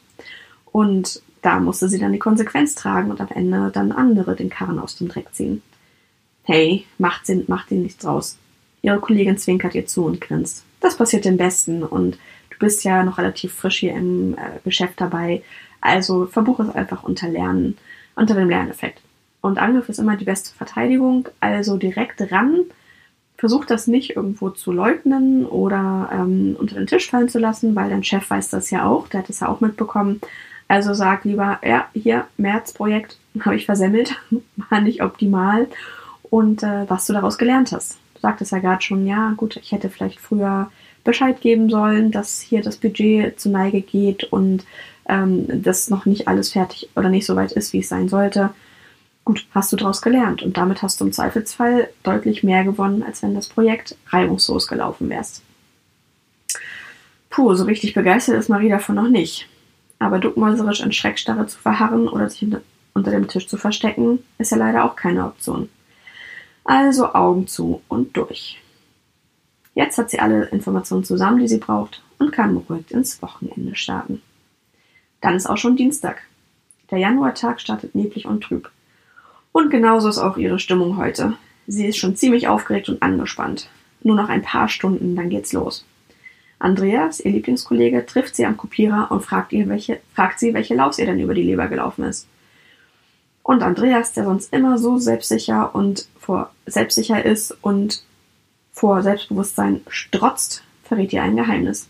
Und 0.72 1.22
da 1.42 1.60
musste 1.60 1.90
sie 1.90 2.00
dann 2.00 2.14
die 2.14 2.20
Konsequenz 2.20 2.74
tragen 2.76 3.12
und 3.12 3.20
am 3.20 3.28
Ende 3.30 3.70
dann 3.72 3.92
andere 3.92 4.36
den 4.36 4.50
Karren 4.50 4.80
aus 4.80 4.96
dem 4.96 5.10
Dreck 5.10 5.28
ziehen. 5.34 5.62
Hey, 6.44 6.86
macht, 6.98 7.26
sie, 7.26 7.44
macht 7.48 7.72
ihnen 7.72 7.84
nichts 7.84 8.04
draus. 8.04 8.38
Ihre 8.82 9.00
Kollegin 9.00 9.38
zwinkert 9.38 9.76
ihr 9.76 9.86
zu 9.86 10.06
und 10.06 10.22
grinst. 10.22 10.64
Das 10.80 10.98
passiert 10.98 11.26
dem 11.26 11.38
Besten 11.38 11.84
und 11.84 12.18
du 12.50 12.58
bist 12.60 12.84
ja 12.84 13.04
noch 13.04 13.18
relativ 13.18 13.54
frisch 13.54 13.80
hier 13.80 13.94
im 13.94 14.34
äh, 14.34 14.60
Geschäft 14.64 15.00
dabei. 15.00 15.42
Also 15.82 16.26
verbuche 16.28 16.64
es 16.64 16.76
einfach 16.76 17.04
unter 17.04 17.28
Lernen, 17.28 17.78
unter 18.16 18.36
dem 18.36 18.50
Lerneffekt. 18.50 19.02
Und 19.44 19.58
Angriff 19.58 19.90
ist 19.90 20.00
immer 20.00 20.16
die 20.16 20.24
beste 20.24 20.56
Verteidigung, 20.56 21.28
also 21.42 21.76
direkt 21.76 22.32
ran. 22.32 22.62
Versuch 23.38 23.66
das 23.66 23.88
nicht 23.88 24.16
irgendwo 24.16 24.50
zu 24.50 24.72
leugnen 24.72 25.46
oder 25.46 26.10
ähm, 26.14 26.56
unter 26.58 26.76
den 26.76 26.88
Tisch 26.88 27.10
fallen 27.10 27.28
zu 27.28 27.40
lassen, 27.40 27.76
weil 27.76 27.90
dein 27.90 28.06
Chef 28.06 28.30
weiß 28.30 28.52
das 28.52 28.72
ja 28.72 28.88
auch, 28.88 29.10
der 29.10 29.20
hat 29.20 29.30
es 29.30 29.42
ja 29.42 29.50
auch 29.50 29.60
mitbekommen. 29.60 30.22
Also 30.70 30.94
sag 30.94 31.26
lieber, 31.26 31.60
ja, 31.62 31.90
hier, 31.94 32.26
Märzprojekt 32.38 33.18
habe 33.42 33.58
ich 33.58 33.66
versemmelt, 33.66 34.16
war 34.70 34.80
nicht 34.80 35.04
optimal. 35.04 35.68
Und 36.22 36.64
äh, 36.64 36.90
was 36.90 37.06
du 37.06 37.12
daraus 37.12 37.38
gelernt 37.38 37.74
hast. 37.74 37.98
Du 38.14 38.22
sagtest 38.22 38.54
ja 38.54 38.60
gerade 38.60 38.82
schon, 38.82 39.06
ja, 39.06 39.34
gut, 39.36 39.58
ich 39.58 39.74
hätte 39.74 39.90
vielleicht 39.90 40.22
früher 40.22 40.72
Bescheid 41.04 41.42
geben 41.42 41.70
sollen, 41.70 42.12
dass 42.12 42.40
hier 42.40 42.62
das 42.62 42.78
Budget 42.78 43.38
zu 43.42 43.50
Neige 43.50 43.82
geht 43.82 44.24
und 44.24 44.64
ähm, 45.10 45.48
das 45.62 45.90
noch 45.90 46.06
nicht 46.06 46.30
alles 46.30 46.54
fertig 46.54 46.88
oder 46.96 47.10
nicht 47.10 47.26
so 47.26 47.36
weit 47.36 47.52
ist, 47.52 47.74
wie 47.74 47.80
es 47.80 47.90
sein 47.90 48.08
sollte. 48.08 48.52
Gut, 49.26 49.48
hast 49.52 49.72
du 49.72 49.78
daraus 49.78 50.02
gelernt 50.02 50.44
und 50.44 50.58
damit 50.58 50.82
hast 50.82 51.00
du 51.00 51.06
im 51.06 51.14
Zweifelsfall 51.14 51.90
deutlich 52.04 52.44
mehr 52.44 52.64
gewonnen, 52.64 53.04
als 53.04 53.24
wenn 53.24 53.36
das 53.36 53.48
Projekt 53.48 53.96
reibungslos 54.10 54.68
gelaufen 54.68 55.10
wärst. 55.10 55.42
Puh, 57.30 57.56
so 57.56 57.64
richtig 57.64 57.94
begeistert 57.94 58.36
ist 58.36 58.50
Marie 58.50 58.70
davon 58.70 58.96
noch 58.96 59.08
nicht. 59.08 59.48
Aber 59.98 60.20
duckmäuserisch 60.20 60.82
in 60.82 60.92
Schreckstarre 60.92 61.48
zu 61.48 61.58
verharren 61.58 62.10
oder 62.10 62.30
sich 62.30 62.46
unter 62.94 63.12
dem 63.12 63.28
Tisch 63.28 63.48
zu 63.48 63.58
verstecken, 63.58 64.20
ist 64.38 64.52
ja 64.52 64.58
leider 64.58 64.84
auch 64.84 64.96
keine 64.96 65.26
Option. 65.26 65.70
Also 66.66 67.14
Augen 67.14 67.48
zu 67.48 67.82
und 67.88 68.16
durch. 68.16 68.62
Jetzt 69.74 69.98
hat 69.98 70.10
sie 70.10 70.20
alle 70.20 70.46
Informationen 70.46 71.04
zusammen, 71.04 71.40
die 71.40 71.48
sie 71.48 71.58
braucht 71.58 72.04
und 72.20 72.32
kann 72.32 72.54
beruhigt 72.54 72.92
ins 72.92 73.22
Wochenende 73.22 73.76
starten. 73.76 74.22
Dann 75.22 75.36
ist 75.36 75.48
auch 75.50 75.58
schon 75.58 75.76
Dienstag. 75.76 76.22
Der 76.92 77.00
Januartag 77.00 77.60
startet 77.60 77.96
neblig 77.96 78.26
und 78.26 78.42
trüb. 78.42 78.70
Und 79.54 79.70
genauso 79.70 80.10
ist 80.10 80.18
auch 80.18 80.36
ihre 80.36 80.60
Stimmung 80.60 80.98
heute. 80.98 81.38
Sie 81.68 81.88
ist 81.88 81.98
schon 81.98 82.18
ziemlich 82.18 82.50
aufgeregt 82.50 82.90
und 82.90 83.02
angespannt. 83.02 83.70
Nur 84.02 84.18
noch 84.18 84.28
ein 84.28 84.42
paar 84.42 84.68
Stunden, 84.68 85.16
dann 85.16 85.30
geht's 85.30 85.54
los. 85.54 85.86
Andreas, 86.60 87.20
ihr 87.20 87.32
Lieblingskollege, 87.32 88.06
trifft 88.06 88.36
sie 88.36 88.46
am 88.46 88.58
Kopierer 88.58 89.12
und 89.12 89.22
fragt, 89.22 89.54
ihr, 89.54 89.70
welche, 89.70 90.00
fragt 90.14 90.40
sie, 90.40 90.54
welche 90.54 90.76
Laus 90.76 91.00
ihr 91.00 91.06
denn 91.06 91.20
über 91.20 91.34
die 91.34 91.44
Leber 91.44 91.68
gelaufen 91.68 92.04
ist. 92.04 92.28
Und 93.44 93.62
Andreas, 93.62 94.14
der 94.14 94.24
sonst 94.24 94.52
immer 94.54 94.78
so 94.78 94.98
selbstsicher 94.98 95.76
und 95.76 96.08
vor 96.18 96.52
selbstsicher 96.66 97.24
ist 97.24 97.52
und 97.62 98.04
vor 98.72 99.04
Selbstbewusstsein 99.04 99.82
strotzt, 99.88 100.64
verrät 100.84 101.14
ihr 101.14 101.22
ein 101.22 101.36
Geheimnis. 101.36 101.90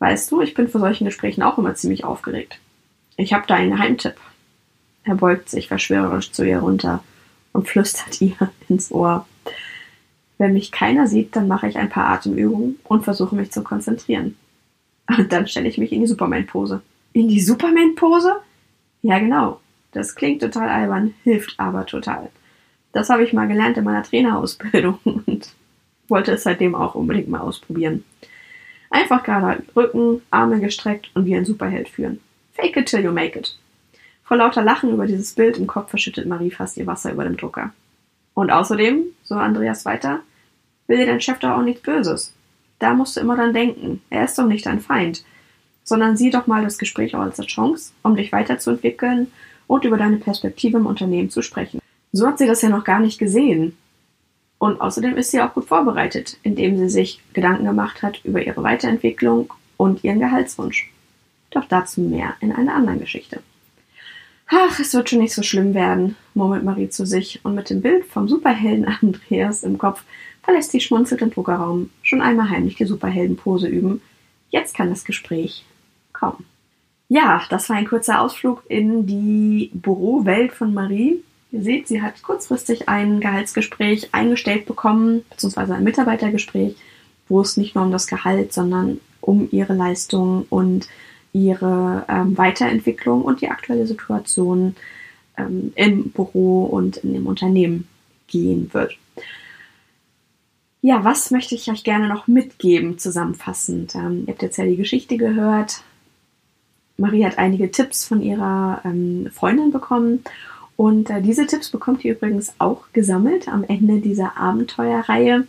Weißt 0.00 0.30
du, 0.30 0.42
ich 0.42 0.54
bin 0.54 0.68
vor 0.68 0.80
solchen 0.80 1.04
Gesprächen 1.04 1.42
auch 1.42 1.58
immer 1.58 1.74
ziemlich 1.74 2.04
aufgeregt. 2.04 2.58
Ich 3.16 3.32
habe 3.32 3.46
da 3.46 3.54
einen 3.54 3.70
Geheimtipp. 3.70 4.16
Er 5.08 5.14
beugt 5.14 5.48
sich 5.48 5.68
verschwörerisch 5.68 6.32
zu 6.32 6.44
ihr 6.44 6.58
runter 6.58 7.02
und 7.54 7.66
flüstert 7.66 8.20
ihr 8.20 8.36
ins 8.68 8.92
Ohr. 8.92 9.26
Wenn 10.36 10.52
mich 10.52 10.70
keiner 10.70 11.06
sieht, 11.06 11.34
dann 11.34 11.48
mache 11.48 11.66
ich 11.66 11.78
ein 11.78 11.88
paar 11.88 12.08
Atemübungen 12.10 12.78
und 12.84 13.04
versuche 13.04 13.34
mich 13.34 13.50
zu 13.50 13.62
konzentrieren. 13.64 14.36
Und 15.08 15.32
dann 15.32 15.48
stelle 15.48 15.66
ich 15.66 15.78
mich 15.78 15.92
in 15.92 16.02
die 16.02 16.06
Superman-Pose. 16.06 16.82
In 17.14 17.28
die 17.28 17.40
Superman-Pose? 17.40 18.36
Ja, 19.00 19.18
genau. 19.18 19.60
Das 19.92 20.14
klingt 20.14 20.42
total 20.42 20.68
albern, 20.68 21.14
hilft 21.24 21.58
aber 21.58 21.86
total. 21.86 22.28
Das 22.92 23.08
habe 23.08 23.24
ich 23.24 23.32
mal 23.32 23.48
gelernt 23.48 23.78
in 23.78 23.84
meiner 23.84 24.02
Trainerausbildung 24.02 24.98
und 25.04 25.54
wollte 26.08 26.32
es 26.32 26.42
seitdem 26.42 26.74
auch 26.74 26.94
unbedingt 26.94 27.28
mal 27.28 27.40
ausprobieren. 27.40 28.04
Einfach 28.90 29.22
gerade 29.22 29.62
Rücken, 29.74 30.20
Arme 30.30 30.60
gestreckt 30.60 31.10
und 31.14 31.24
wie 31.24 31.34
ein 31.34 31.46
Superheld 31.46 31.88
führen. 31.88 32.20
Fake 32.52 32.76
it 32.76 32.86
till 32.86 33.02
you 33.02 33.10
make 33.10 33.38
it. 33.38 33.56
Vor 34.28 34.36
lauter 34.36 34.62
Lachen 34.62 34.92
über 34.92 35.06
dieses 35.06 35.32
Bild 35.32 35.56
im 35.56 35.66
Kopf 35.66 35.88
verschüttet 35.88 36.26
Marie 36.26 36.50
fast 36.50 36.76
ihr 36.76 36.86
Wasser 36.86 37.10
über 37.10 37.24
dem 37.24 37.38
Drucker. 37.38 37.72
Und 38.34 38.50
außerdem, 38.50 39.04
so 39.24 39.36
Andreas 39.36 39.86
weiter, 39.86 40.20
will 40.86 40.98
dir 40.98 41.06
dein 41.06 41.22
Chef 41.22 41.38
doch 41.38 41.52
auch 41.52 41.62
nichts 41.62 41.80
Böses. 41.80 42.34
Da 42.78 42.92
musst 42.92 43.16
du 43.16 43.20
immer 43.20 43.36
dran 43.36 43.54
denken. 43.54 44.02
Er 44.10 44.24
ist 44.24 44.38
doch 44.38 44.46
nicht 44.46 44.66
dein 44.66 44.80
Feind. 44.80 45.24
Sondern 45.82 46.18
sieh 46.18 46.28
doch 46.28 46.46
mal 46.46 46.62
das 46.62 46.76
Gespräch 46.76 47.16
auch 47.16 47.20
als 47.20 47.40
Chance, 47.46 47.92
um 48.02 48.16
dich 48.16 48.30
weiterzuentwickeln 48.30 49.32
und 49.66 49.86
über 49.86 49.96
deine 49.96 50.18
Perspektive 50.18 50.76
im 50.76 50.84
Unternehmen 50.84 51.30
zu 51.30 51.40
sprechen. 51.40 51.80
So 52.12 52.26
hat 52.26 52.36
sie 52.36 52.46
das 52.46 52.60
ja 52.60 52.68
noch 52.68 52.84
gar 52.84 53.00
nicht 53.00 53.18
gesehen. 53.18 53.78
Und 54.58 54.78
außerdem 54.78 55.16
ist 55.16 55.30
sie 55.30 55.40
auch 55.40 55.54
gut 55.54 55.64
vorbereitet, 55.64 56.36
indem 56.42 56.76
sie 56.76 56.90
sich 56.90 57.22
Gedanken 57.32 57.64
gemacht 57.64 58.02
hat 58.02 58.22
über 58.24 58.42
ihre 58.42 58.62
Weiterentwicklung 58.62 59.54
und 59.78 60.04
ihren 60.04 60.20
Gehaltswunsch. 60.20 60.92
Doch 61.50 61.64
dazu 61.64 62.02
mehr 62.02 62.34
in 62.40 62.52
einer 62.52 62.74
anderen 62.74 63.00
Geschichte. 63.00 63.40
Ach, 64.50 64.80
es 64.80 64.94
wird 64.94 65.10
schon 65.10 65.18
nicht 65.18 65.34
so 65.34 65.42
schlimm 65.42 65.74
werden, 65.74 66.16
murmelt 66.32 66.64
Marie 66.64 66.88
zu 66.88 67.04
sich 67.04 67.40
und 67.44 67.54
mit 67.54 67.68
dem 67.68 67.82
Bild 67.82 68.06
vom 68.06 68.28
Superhelden 68.28 68.86
Andreas 68.86 69.62
im 69.62 69.76
Kopf 69.76 70.02
verlässt 70.42 70.70
sie 70.70 70.80
schmunzelt 70.80 71.20
den 71.20 71.30
Druckerraum, 71.30 71.90
schon 72.02 72.22
einmal 72.22 72.48
heimlich 72.48 72.76
die 72.76 72.86
Superheldenpose 72.86 73.68
üben. 73.68 74.00
Jetzt 74.48 74.74
kann 74.74 74.88
das 74.88 75.04
Gespräch 75.04 75.66
kommen. 76.14 76.46
Ja, 77.10 77.42
das 77.50 77.68
war 77.68 77.76
ein 77.76 77.86
kurzer 77.86 78.22
Ausflug 78.22 78.62
in 78.68 79.06
die 79.06 79.70
Bürowelt 79.74 80.52
von 80.52 80.72
Marie. 80.72 81.22
Ihr 81.52 81.62
seht, 81.62 81.86
sie 81.86 82.00
hat 82.00 82.22
kurzfristig 82.22 82.88
ein 82.88 83.20
Gehaltsgespräch 83.20 84.08
eingestellt 84.12 84.64
bekommen, 84.64 85.22
beziehungsweise 85.28 85.74
ein 85.74 85.84
Mitarbeitergespräch, 85.84 86.76
wo 87.28 87.42
es 87.42 87.58
nicht 87.58 87.74
nur 87.74 87.84
um 87.84 87.92
das 87.92 88.06
Gehalt, 88.06 88.54
sondern 88.54 89.00
um 89.20 89.48
ihre 89.50 89.74
Leistung 89.74 90.46
und 90.48 90.88
ihre 91.32 92.04
ähm, 92.08 92.36
Weiterentwicklung 92.36 93.22
und 93.22 93.40
die 93.40 93.48
aktuelle 93.48 93.86
Situation 93.86 94.76
ähm, 95.36 95.72
im 95.74 96.10
Büro 96.10 96.64
und 96.64 96.98
in 96.98 97.14
dem 97.14 97.26
Unternehmen 97.26 97.88
gehen 98.26 98.72
wird. 98.72 98.96
Ja, 100.80 101.04
was 101.04 101.30
möchte 101.30 101.54
ich 101.54 101.70
euch 101.70 101.82
gerne 101.82 102.08
noch 102.08 102.28
mitgeben, 102.28 102.98
zusammenfassend? 102.98 103.94
Ähm, 103.94 104.24
ihr 104.26 104.32
habt 104.32 104.42
jetzt 104.42 104.58
ja 104.58 104.64
die 104.64 104.76
Geschichte 104.76 105.16
gehört. 105.16 105.82
Marie 106.96 107.24
hat 107.24 107.38
einige 107.38 107.70
Tipps 107.70 108.04
von 108.04 108.22
ihrer 108.22 108.80
ähm, 108.84 109.28
Freundin 109.32 109.70
bekommen 109.70 110.24
und 110.76 111.10
äh, 111.10 111.20
diese 111.20 111.46
Tipps 111.46 111.70
bekommt 111.70 112.04
ihr 112.04 112.12
übrigens 112.12 112.54
auch 112.58 112.84
gesammelt 112.92 113.48
am 113.48 113.64
Ende 113.64 114.00
dieser 114.00 114.36
Abenteuerreihe. 114.36 115.46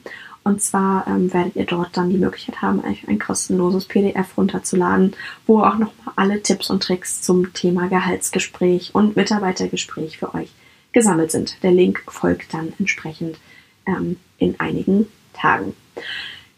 Und 0.50 0.63
zwar 0.63 1.06
ähm, 1.06 1.32
werdet 1.32 1.56
ihr 1.56 1.65
dort 1.65 1.96
dann 1.96 2.10
die 2.10 2.18
Möglichkeit 2.18 2.63
haben, 2.63 2.84
ein, 2.84 2.98
ein 3.06 3.20
kostenloses 3.20 3.86
PDF 3.86 4.36
runterzuladen, 4.36 5.15
wo 5.46 5.60
auch 5.60 5.77
nochmal 5.77 6.15
alle 6.15 6.41
Tipps 6.41 6.72
und 6.72 6.82
Tricks 6.82 7.22
zum 7.22 7.53
Thema 7.53 7.88
Gehaltsgespräch 7.88 8.96
und 8.96 9.15
Mitarbeitergespräch 9.15 10.18
für 10.18 10.34
euch 10.34 10.50
gesammelt 10.91 11.29
sind. 11.29 11.62
Der 11.62 11.70
Link 11.70 12.01
folgt 12.08 12.51
dann 12.56 12.74
entsprechend 12.79 13.38
ähm, 13.86 14.18
in 14.39 14.60
einigen 14.60 15.06
Tagen. 15.34 15.75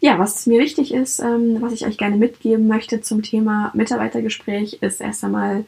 Ja, 0.00 0.18
was 0.18 0.46
mir 0.46 0.58
wichtig 0.58 0.94
ist, 0.94 1.20
ähm, 1.20 1.58
was 1.60 1.74
ich 1.74 1.84
euch 1.84 1.98
gerne 1.98 2.16
mitgeben 2.16 2.68
möchte 2.68 3.02
zum 3.02 3.22
Thema 3.22 3.72
Mitarbeitergespräch, 3.74 4.78
ist 4.80 5.02
erst 5.02 5.22
einmal, 5.22 5.66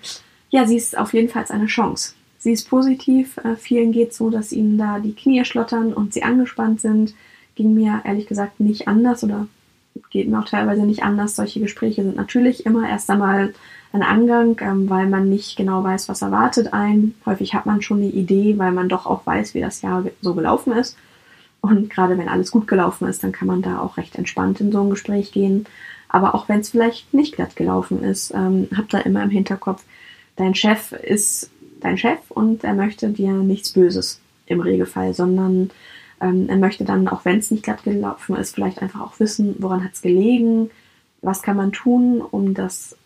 ja, 0.49 0.67
sie 0.67 0.79
ist 0.79 0.97
auf 0.97 1.13
jeden 1.13 1.29
Fall 1.29 1.45
eine 1.51 1.67
Chance. 1.67 2.15
Sie 2.39 2.53
ist 2.53 2.71
positiv. 2.71 3.37
Äh, 3.45 3.57
vielen 3.57 3.93
geht 3.93 4.15
so, 4.15 4.31
dass 4.31 4.51
ihnen 4.51 4.79
da 4.79 4.99
die 4.99 5.15
Knie 5.15 5.45
schlottern 5.45 5.93
und 5.93 6.15
sie 6.15 6.23
angespannt 6.23 6.81
sind. 6.81 7.13
Ging 7.55 7.75
mir 7.75 8.03
ehrlich 8.05 8.27
gesagt 8.27 8.61
nicht 8.61 8.89
anders 8.89 9.23
oder 9.25 9.47
geht 10.11 10.29
mir 10.29 10.41
auch 10.41 10.49
teilweise 10.49 10.83
nicht 10.83 11.03
anders. 11.03 11.37
Solche 11.37 11.61
Gespräche 11.61 12.03
sind 12.03 12.17
natürlich 12.17 12.67
immer 12.67 12.89
erst 12.89 13.11
einmal 13.11 13.55
ein 13.93 14.03
Angang, 14.03 14.59
ähm, 14.61 14.91
weil 14.91 15.07
man 15.07 15.29
nicht 15.29 15.57
genau 15.57 15.85
weiß, 15.85 16.09
was 16.09 16.23
erwartet 16.23 16.73
einen. 16.73 17.15
Häufig 17.27 17.55
hat 17.55 17.67
man 17.67 17.81
schon 17.81 17.99
eine 17.99 18.11
Idee, 18.11 18.59
weil 18.59 18.73
man 18.73 18.89
doch 18.89 19.07
auch 19.07 19.25
weiß, 19.25 19.55
wie 19.55 19.61
das 19.61 19.83
Jahr 19.83 20.05
so 20.21 20.35
gelaufen 20.35 20.73
ist. 20.73 20.97
Und 21.61 21.89
gerade 21.91 22.19
wenn 22.19 22.29
alles 22.29 22.51
gut 22.51 22.67
gelaufen 22.67 23.09
ist, 23.09 23.23
dann 23.23 23.33
kann 23.33 23.49
man 23.49 23.63
da 23.63 23.79
auch 23.79 23.97
recht 23.97 24.17
entspannt 24.17 24.61
in 24.61 24.73
so 24.73 24.83
ein 24.83 24.91
Gespräch 24.91 25.33
gehen. 25.33 25.67
Aber 26.09 26.35
auch 26.35 26.49
wenn 26.49 26.61
es 26.61 26.71
vielleicht 26.71 27.15
nicht 27.15 27.37
glatt 27.37 27.57
gelaufen 27.57 28.03
ist, 28.03 28.33
ähm, 28.35 28.69
habt 28.77 28.93
da 28.93 28.99
immer 28.99 29.23
im 29.23 29.31
Hinterkopf, 29.31 29.83
dein 30.37 30.55
Chef 30.55 30.93
ist 30.93 31.51
dein 31.81 31.99
Chef 31.99 32.19
und 32.31 32.65
er 32.65 32.75
möchte 32.75 33.09
dir 33.11 33.33
nichts 33.33 33.73
Böses 33.73 34.21
im 34.47 34.61
Regelfall, 34.61 35.15
sondern 35.15 35.71
ähm, 36.21 36.49
er 36.49 36.57
möchte 36.57 36.85
dann, 36.85 37.09
auch 37.09 37.25
wenn 37.25 37.39
es 37.39 37.51
nicht 37.51 37.65
glatt 37.65 37.85
gelaufen 37.85 38.37
ist, 38.37 38.55
vielleicht 38.55 38.81
einfach 38.83 39.01
auch 39.01 39.21
wissen, 39.21 39.57
woran 39.59 39.85
hat 39.85 39.93
es 39.95 40.03
gelegen, 40.03 40.71
was 41.23 41.43
kann 41.43 41.57
man 41.57 41.73
tun, 41.73 42.21
um 42.21 42.55
das 42.55 42.97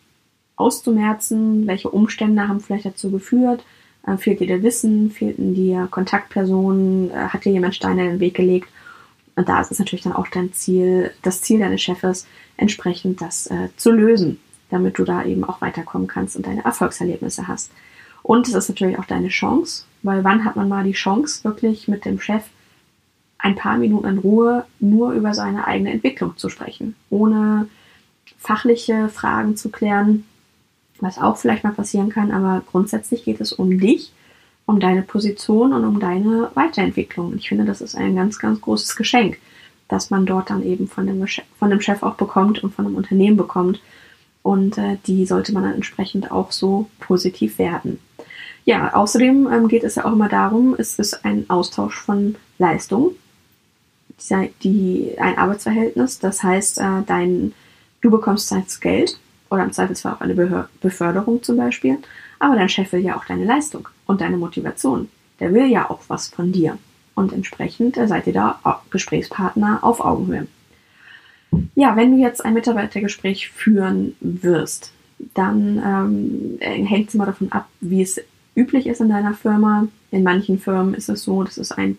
auszumerzen, 0.55 1.67
welche 1.67 1.89
Umstände 1.89 2.47
haben 2.47 2.59
vielleicht 2.59 2.85
dazu 2.85 3.11
geführt, 3.11 3.63
äh, 4.05 4.17
fehlt 4.17 4.41
dir 4.41 4.47
der 4.47 4.63
Wissen, 4.63 5.09
fehlten 5.09 5.55
dir 5.55 5.87
Kontaktpersonen, 5.89 7.11
äh, 7.11 7.13
hat 7.13 7.45
dir 7.45 7.53
jemand 7.53 7.75
Steine 7.75 8.03
in 8.03 8.09
den 8.11 8.19
Weg 8.19 8.35
gelegt. 8.35 8.69
Und 9.35 9.47
da 9.47 9.61
ist 9.61 9.71
es 9.71 9.79
natürlich 9.79 10.03
dann 10.03 10.13
auch 10.13 10.27
dein 10.27 10.51
Ziel, 10.51 11.11
das 11.21 11.41
Ziel 11.41 11.59
deines 11.59 11.81
Chefes, 11.81 12.27
entsprechend 12.57 13.21
das 13.21 13.47
äh, 13.47 13.69
zu 13.77 13.91
lösen, 13.91 14.39
damit 14.69 14.99
du 14.99 15.05
da 15.05 15.23
eben 15.23 15.45
auch 15.45 15.61
weiterkommen 15.61 16.07
kannst 16.07 16.35
und 16.35 16.45
deine 16.45 16.65
Erfolgserlebnisse 16.65 17.47
hast. 17.47 17.71
Und 18.21 18.49
es 18.49 18.53
ist 18.53 18.67
natürlich 18.67 18.99
auch 18.99 19.05
deine 19.05 19.29
Chance, 19.29 19.85
weil 20.03 20.25
wann 20.25 20.43
hat 20.43 20.57
man 20.57 20.67
mal 20.67 20.83
die 20.83 20.91
Chance, 20.91 21.45
wirklich 21.45 21.87
mit 21.87 22.03
dem 22.03 22.19
Chef 22.19 22.43
ein 23.39 23.55
paar 23.55 23.77
Minuten 23.77 24.07
in 24.07 24.17
Ruhe 24.19 24.65
nur 24.79 25.13
über 25.13 25.33
seine 25.33 25.65
eigene 25.65 25.91
Entwicklung 25.91 26.37
zu 26.37 26.49
sprechen, 26.49 26.95
ohne 27.09 27.67
fachliche 28.37 29.09
Fragen 29.09 29.57
zu 29.57 29.69
klären, 29.69 30.25
was 30.99 31.17
auch 31.17 31.37
vielleicht 31.37 31.63
mal 31.63 31.73
passieren 31.73 32.09
kann, 32.09 32.31
aber 32.31 32.61
grundsätzlich 32.69 33.23
geht 33.23 33.41
es 33.41 33.53
um 33.53 33.79
dich, 33.79 34.11
um 34.65 34.79
deine 34.79 35.01
Position 35.01 35.73
und 35.73 35.85
um 35.85 35.99
deine 35.99 36.51
Weiterentwicklung. 36.53 37.35
Ich 37.37 37.49
finde, 37.49 37.65
das 37.65 37.81
ist 37.81 37.95
ein 37.95 38.15
ganz, 38.15 38.37
ganz 38.37 38.61
großes 38.61 38.95
Geschenk, 38.95 39.37
dass 39.87 40.09
man 40.09 40.25
dort 40.25 40.49
dann 40.49 40.63
eben 40.63 40.87
von 40.87 41.07
dem, 41.07 41.25
von 41.57 41.69
dem 41.69 41.81
Chef 41.81 42.03
auch 42.03 42.15
bekommt 42.15 42.63
und 42.63 42.73
von 42.73 42.85
dem 42.85 42.95
Unternehmen 42.95 43.37
bekommt. 43.37 43.81
Und 44.43 44.77
äh, 44.77 44.97
die 45.07 45.25
sollte 45.25 45.53
man 45.53 45.63
dann 45.63 45.73
entsprechend 45.73 46.31
auch 46.31 46.51
so 46.51 46.89
positiv 46.99 47.57
werden. 47.57 47.99
Ja, 48.63 48.93
außerdem 48.93 49.51
ähm, 49.51 49.67
geht 49.67 49.83
es 49.83 49.95
ja 49.95 50.05
auch 50.05 50.13
immer 50.13 50.29
darum, 50.29 50.75
es 50.77 50.99
ist 50.99 51.25
ein 51.25 51.49
Austausch 51.49 51.99
von 51.99 52.35
Leistung, 52.57 53.15
die, 54.63 55.15
ein 55.17 55.37
Arbeitsverhältnis. 55.37 56.19
Das 56.19 56.43
heißt, 56.43 56.79
äh, 56.79 57.03
dein, 57.05 57.53
du 58.01 58.11
bekommst 58.11 58.51
das 58.51 58.79
Geld 58.79 59.19
oder 59.49 59.63
im 59.63 59.71
Zweifelsfall 59.71 60.13
auch 60.13 60.21
eine 60.21 60.67
Beförderung 60.81 61.41
zum 61.41 61.57
Beispiel, 61.57 61.97
aber 62.39 62.55
dein 62.55 62.69
Chef 62.69 62.91
will 62.91 63.01
ja 63.01 63.17
auch 63.17 63.25
deine 63.25 63.45
Leistung 63.45 63.87
und 64.05 64.21
deine 64.21 64.37
Motivation. 64.37 65.09
Der 65.39 65.53
will 65.53 65.67
ja 65.67 65.89
auch 65.89 66.01
was 66.07 66.27
von 66.27 66.51
dir. 66.51 66.77
Und 67.15 67.33
entsprechend 67.33 67.97
äh, 67.97 68.07
seid 68.07 68.27
ihr 68.27 68.33
da 68.33 68.59
Gesprächspartner 68.91 69.79
auf 69.81 69.99
Augenhöhe. 69.99 70.47
Ja, 71.75 71.95
wenn 71.95 72.11
du 72.11 72.21
jetzt 72.21 72.45
ein 72.45 72.53
Mitarbeitergespräch 72.53 73.49
führen 73.49 74.15
wirst, 74.21 74.93
dann 75.33 75.81
ähm, 75.83 76.57
hängt 76.61 77.09
es 77.09 77.15
immer 77.15 77.25
davon 77.25 77.51
ab, 77.51 77.67
wie 77.81 78.01
es 78.01 78.21
üblich 78.55 78.87
ist 78.87 79.01
in 79.01 79.09
deiner 79.09 79.33
Firma. 79.33 79.87
In 80.11 80.23
manchen 80.23 80.59
Firmen 80.59 80.93
ist 80.93 81.09
es 81.09 81.23
so, 81.23 81.43
dass 81.43 81.57
es 81.57 81.71
ein 81.71 81.97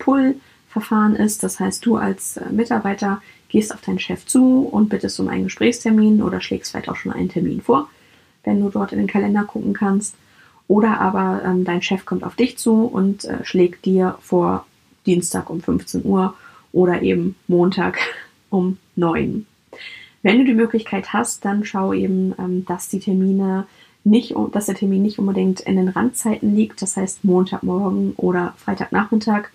Pull-Verfahren 0.71 1.17
ist. 1.17 1.43
Das 1.43 1.61
heißt, 1.61 1.85
du 1.85 1.97
als 1.97 2.37
äh, 2.37 2.51
Mitarbeiter 2.51 3.21
gehst 3.49 3.75
auf 3.75 3.81
deinen 3.81 3.99
Chef 3.99 4.25
zu 4.27 4.63
und 4.63 4.89
bittest 4.89 5.19
um 5.21 5.29
einen 5.29 5.45
Gesprächstermin 5.45 6.23
oder 6.23 6.41
schlägst 6.41 6.71
vielleicht 6.71 6.89
auch 6.89 6.97
schon 6.97 7.13
einen 7.13 7.29
Termin 7.29 7.61
vor, 7.61 7.89
wenn 8.45 8.61
du 8.61 8.71
dort 8.71 8.93
in 8.93 8.99
den 8.99 9.09
Kalender 9.09 9.45
gucken 9.45 9.73
kannst. 9.73 10.15
Oder 10.69 11.01
aber 11.01 11.43
ähm, 11.45 11.65
dein 11.65 11.83
Chef 11.83 12.05
kommt 12.07 12.23
auf 12.23 12.37
dich 12.37 12.57
zu 12.57 12.85
und 12.85 13.25
äh, 13.25 13.45
schlägt 13.45 13.85
dir 13.85 14.19
vor 14.21 14.67
Dienstag 15.05 15.51
um 15.51 15.61
15 15.61 16.05
Uhr 16.05 16.35
oder 16.73 17.03
eben 17.03 17.35
Montag 17.49 17.99
um 18.51 18.79
9. 18.97 19.47
Wenn 20.23 20.39
du 20.39 20.45
die 20.45 20.55
Möglichkeit 20.55 21.13
hast, 21.13 21.45
dann 21.45 21.65
schau 21.65 21.93
eben, 21.93 22.35
ähm, 22.39 22.65
dass 22.67 22.89
die 22.89 23.01
Termine 23.01 23.67
nicht, 24.05 24.35
dass 24.53 24.67
der 24.67 24.77
Termin 24.77 25.03
nicht 25.03 25.19
unbedingt 25.19 25.61
in 25.61 25.77
den 25.77 25.89
Randzeiten 25.89 26.57
liegt, 26.57 26.81
das 26.81 26.97
heißt 26.97 27.23
Montagmorgen 27.25 28.15
oder 28.17 28.55
Freitagnachmittag 28.57 29.49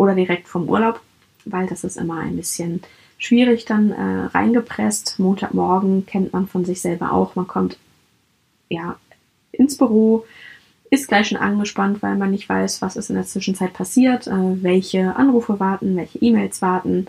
oder 0.00 0.14
direkt 0.14 0.48
vom 0.48 0.68
Urlaub, 0.68 1.00
weil 1.44 1.66
das 1.66 1.84
ist 1.84 1.98
immer 1.98 2.20
ein 2.20 2.36
bisschen 2.36 2.82
schwierig 3.18 3.66
dann 3.66 3.90
äh, 3.90 4.26
reingepresst. 4.26 5.18
Montagmorgen 5.18 6.06
kennt 6.06 6.32
man 6.32 6.48
von 6.48 6.64
sich 6.64 6.80
selber 6.80 7.12
auch. 7.12 7.36
Man 7.36 7.46
kommt 7.46 7.76
ja 8.70 8.96
ins 9.52 9.76
Büro, 9.76 10.24
ist 10.88 11.08
gleich 11.08 11.28
schon 11.28 11.38
angespannt, 11.38 12.02
weil 12.02 12.16
man 12.16 12.30
nicht 12.30 12.48
weiß, 12.48 12.80
was 12.80 12.96
ist 12.96 13.10
in 13.10 13.16
der 13.16 13.26
Zwischenzeit 13.26 13.74
passiert, 13.74 14.26
äh, 14.26 14.62
welche 14.62 15.16
Anrufe 15.16 15.60
warten, 15.60 15.96
welche 15.96 16.18
E-Mails 16.18 16.62
warten 16.62 17.06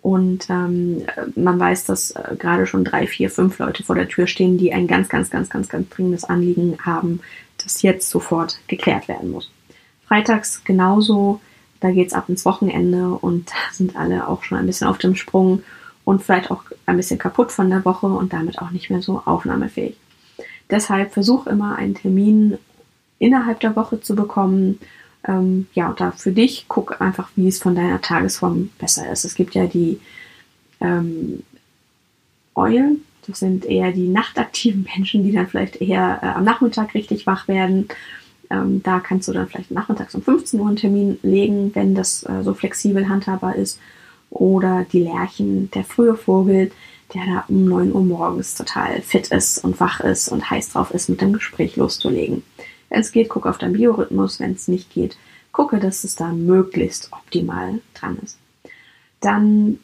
und 0.00 0.48
ähm, 0.48 1.04
man 1.34 1.58
weiß, 1.58 1.86
dass 1.86 2.12
äh, 2.12 2.36
gerade 2.38 2.66
schon 2.66 2.84
drei, 2.84 3.06
vier, 3.06 3.30
fünf 3.30 3.58
Leute 3.58 3.82
vor 3.82 3.96
der 3.96 4.08
Tür 4.08 4.28
stehen, 4.28 4.56
die 4.56 4.72
ein 4.72 4.86
ganz, 4.86 5.08
ganz, 5.08 5.28
ganz, 5.28 5.50
ganz, 5.50 5.68
ganz 5.68 5.88
dringendes 5.88 6.24
Anliegen 6.24 6.78
haben, 6.84 7.20
das 7.62 7.82
jetzt 7.82 8.08
sofort 8.08 8.60
geklärt 8.68 9.08
werden 9.08 9.30
muss. 9.32 9.50
Freitags 10.06 10.62
genauso, 10.64 11.40
da 11.80 11.90
geht's 11.90 12.12
ab 12.12 12.28
ins 12.28 12.44
Wochenende 12.44 13.10
und 13.10 13.50
da 13.50 13.72
sind 13.72 13.96
alle 13.96 14.28
auch 14.28 14.42
schon 14.42 14.58
ein 14.58 14.66
bisschen 14.66 14.88
auf 14.88 14.98
dem 14.98 15.14
Sprung 15.14 15.62
und 16.04 16.22
vielleicht 16.22 16.50
auch 16.50 16.64
ein 16.86 16.96
bisschen 16.96 17.18
kaputt 17.18 17.52
von 17.52 17.70
der 17.70 17.84
Woche 17.84 18.06
und 18.06 18.32
damit 18.32 18.58
auch 18.60 18.70
nicht 18.70 18.90
mehr 18.90 19.02
so 19.02 19.22
aufnahmefähig. 19.24 19.96
Deshalb 20.70 21.12
versuch 21.12 21.46
immer 21.46 21.76
einen 21.76 21.94
Termin 21.94 22.58
innerhalb 23.18 23.60
der 23.60 23.76
Woche 23.76 24.00
zu 24.00 24.14
bekommen, 24.14 24.78
ähm, 25.26 25.66
ja, 25.74 25.94
da 25.96 26.12
für 26.12 26.32
dich 26.32 26.66
guck 26.68 27.00
einfach, 27.00 27.30
wie 27.36 27.48
es 27.48 27.58
von 27.58 27.74
deiner 27.74 28.00
Tagesform 28.00 28.70
besser 28.78 29.10
ist. 29.10 29.24
Es 29.24 29.34
gibt 29.34 29.54
ja 29.54 29.66
die 29.66 30.00
ähm, 30.80 31.42
Eulen, 32.54 33.04
das 33.26 33.40
sind 33.40 33.64
eher 33.64 33.92
die 33.92 34.08
nachtaktiven 34.08 34.86
Menschen, 34.96 35.24
die 35.24 35.32
dann 35.32 35.46
vielleicht 35.46 35.80
eher 35.80 36.20
äh, 36.22 36.26
am 36.26 36.44
Nachmittag 36.44 36.94
richtig 36.94 37.26
wach 37.26 37.48
werden. 37.48 37.88
Ähm, 38.50 38.82
da 38.82 39.00
kannst 39.00 39.28
du 39.28 39.32
dann 39.32 39.48
vielleicht 39.48 39.70
nachmittags 39.70 40.14
um 40.14 40.22
15 40.22 40.60
Uhr 40.60 40.68
einen 40.68 40.76
Termin 40.76 41.18
legen, 41.22 41.74
wenn 41.74 41.94
das 41.94 42.24
äh, 42.24 42.42
so 42.42 42.54
flexibel 42.54 43.08
handhabbar 43.08 43.56
ist. 43.56 43.78
Oder 44.30 44.86
die 44.90 45.00
Lerchen, 45.00 45.70
der 45.70 45.84
frühe 45.84 46.16
Vogel, 46.16 46.70
der 47.14 47.22
da 47.26 47.44
um 47.48 47.64
9 47.64 47.92
Uhr 47.92 48.02
morgens 48.02 48.54
total 48.54 49.00
fit 49.00 49.28
ist 49.28 49.64
und 49.64 49.80
wach 49.80 50.00
ist 50.00 50.28
und 50.28 50.50
heiß 50.50 50.70
drauf 50.70 50.90
ist, 50.90 51.08
mit 51.08 51.20
dem 51.20 51.32
Gespräch 51.32 51.76
loszulegen. 51.76 52.42
Wenn 52.90 53.00
es 53.00 53.12
geht, 53.12 53.28
gucke 53.28 53.48
auf 53.48 53.58
deinen 53.58 53.74
Biorhythmus. 53.74 54.40
Wenn 54.40 54.52
es 54.52 54.68
nicht 54.68 54.92
geht, 54.92 55.16
gucke, 55.52 55.78
dass 55.78 56.04
es 56.04 56.14
da 56.14 56.28
möglichst 56.28 57.12
optimal 57.12 57.80
dran 57.94 58.18
ist. 58.22 58.38
Dann 59.20 59.78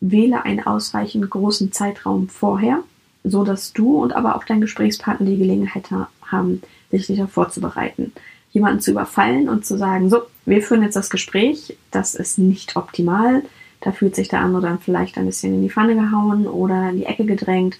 wähle 0.00 0.44
einen 0.44 0.64
ausreichend 0.66 1.28
großen 1.30 1.72
Zeitraum 1.72 2.28
vorher, 2.28 2.82
so 3.24 3.44
dass 3.44 3.72
du 3.72 4.02
und 4.02 4.12
aber 4.12 4.36
auch 4.36 4.44
dein 4.44 4.60
Gesprächspartner 4.60 5.26
die 5.26 5.38
Gelegenheit 5.38 5.90
haben, 6.22 6.62
sich 6.90 7.06
darauf 7.06 7.32
vorzubereiten. 7.32 8.12
Jemanden 8.50 8.80
zu 8.80 8.92
überfallen 8.92 9.48
und 9.48 9.66
zu 9.66 9.76
sagen, 9.76 10.08
so, 10.08 10.22
wir 10.44 10.62
führen 10.62 10.82
jetzt 10.82 10.96
das 10.96 11.10
Gespräch, 11.10 11.76
das 11.90 12.14
ist 12.14 12.38
nicht 12.38 12.76
optimal. 12.76 13.42
Da 13.80 13.92
fühlt 13.92 14.16
sich 14.16 14.28
der 14.28 14.40
andere 14.40 14.62
dann 14.62 14.78
vielleicht 14.78 15.18
ein 15.18 15.26
bisschen 15.26 15.54
in 15.54 15.62
die 15.62 15.70
Pfanne 15.70 15.94
gehauen 15.94 16.46
oder 16.46 16.90
in 16.90 16.96
die 16.96 17.06
Ecke 17.06 17.24
gedrängt, 17.24 17.78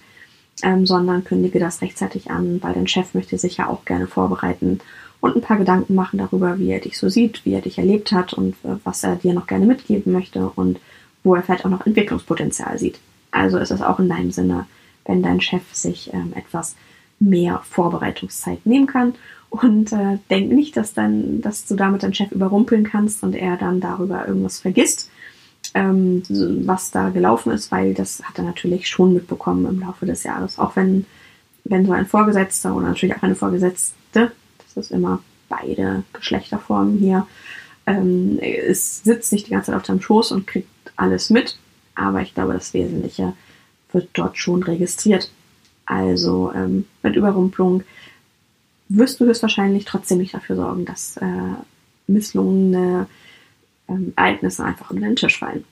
ähm, 0.61 0.85
sondern 0.85 1.23
kündige 1.23 1.59
das 1.59 1.81
rechtzeitig 1.81 2.29
an, 2.29 2.61
weil 2.61 2.73
dein 2.73 2.87
Chef 2.87 3.13
möchte 3.13 3.37
sich 3.37 3.57
ja 3.57 3.67
auch 3.67 3.85
gerne 3.85 4.07
vorbereiten 4.07 4.79
und 5.19 5.35
ein 5.35 5.41
paar 5.41 5.57
Gedanken 5.57 5.95
machen 5.95 6.19
darüber, 6.19 6.59
wie 6.59 6.71
er 6.71 6.79
dich 6.79 6.97
so 6.97 7.09
sieht, 7.09 7.43
wie 7.45 7.53
er 7.53 7.61
dich 7.61 7.77
erlebt 7.77 8.11
hat 8.11 8.33
und 8.33 8.53
äh, 8.63 8.77
was 8.83 9.03
er 9.03 9.15
dir 9.15 9.33
noch 9.33 9.47
gerne 9.47 9.65
mitgeben 9.65 10.13
möchte 10.13 10.49
und 10.55 10.79
wo 11.23 11.35
er 11.35 11.43
vielleicht 11.43 11.65
auch 11.65 11.69
noch 11.69 11.85
Entwicklungspotenzial 11.85 12.77
sieht. 12.77 12.99
Also 13.31 13.57
ist 13.57 13.71
es 13.71 13.81
auch 13.81 13.99
in 13.99 14.09
deinem 14.09 14.31
Sinne, 14.31 14.65
wenn 15.05 15.23
dein 15.23 15.41
Chef 15.41 15.63
sich 15.73 16.13
ähm, 16.13 16.33
etwas 16.35 16.75
mehr 17.19 17.61
Vorbereitungszeit 17.63 18.65
nehmen 18.65 18.87
kann 18.87 19.15
und 19.49 19.91
äh, 19.91 20.19
denk 20.29 20.51
nicht, 20.51 20.75
dass, 20.77 20.93
dann, 20.93 21.41
dass 21.41 21.65
du 21.65 21.75
damit 21.75 22.03
deinen 22.03 22.13
Chef 22.13 22.31
überrumpeln 22.31 22.83
kannst 22.83 23.23
und 23.23 23.35
er 23.35 23.57
dann 23.57 23.79
darüber 23.79 24.27
irgendwas 24.27 24.59
vergisst, 24.59 25.09
ähm, 25.73 26.23
was 26.29 26.91
da 26.91 27.09
gelaufen 27.09 27.51
ist, 27.51 27.71
weil 27.71 27.93
das 27.93 28.21
hat 28.23 28.37
er 28.37 28.43
natürlich 28.43 28.87
schon 28.87 29.13
mitbekommen 29.13 29.65
im 29.65 29.79
Laufe 29.79 30.05
des 30.05 30.23
Jahres. 30.23 30.59
Auch 30.59 30.75
wenn, 30.75 31.05
wenn 31.63 31.85
so 31.85 31.93
ein 31.93 32.05
Vorgesetzter 32.05 32.75
oder 32.75 32.87
natürlich 32.87 33.15
auch 33.15 33.23
eine 33.23 33.35
Vorgesetzte, 33.35 34.31
das 34.59 34.85
ist 34.85 34.91
immer 34.91 35.21
beide 35.49 36.03
Geschlechterformen 36.13 36.97
hier, 36.97 37.25
ähm, 37.85 38.37
es 38.41 39.03
sitzt 39.03 39.31
nicht 39.31 39.47
die 39.47 39.51
ganze 39.51 39.71
Zeit 39.71 39.77
auf 39.77 39.83
deinem 39.83 40.01
Schoß 40.01 40.33
und 40.33 40.45
kriegt 40.45 40.67
alles 40.97 41.29
mit, 41.29 41.57
aber 41.95 42.21
ich 42.21 42.33
glaube, 42.33 42.53
das 42.53 42.73
Wesentliche 42.73 43.33
wird 43.93 44.09
dort 44.13 44.37
schon 44.37 44.61
registriert. 44.61 45.31
Also 45.87 46.51
ähm, 46.53 46.85
mit 47.01 47.15
Überrumpelung 47.15 47.83
wirst 48.89 49.19
du 49.19 49.25
höchstwahrscheinlich 49.25 49.85
trotzdem 49.85 50.19
nicht 50.19 50.33
dafür 50.33 50.57
sorgen, 50.57 50.85
dass 50.85 51.17
äh, 51.17 51.55
misslungene 52.07 53.07
ähm, 53.87 54.13
Ereignisse 54.15 54.63
einfach 54.63 54.91
unter 54.91 55.07
den 55.07 55.15
Tisch 55.15 55.39
fallen. 55.39 55.63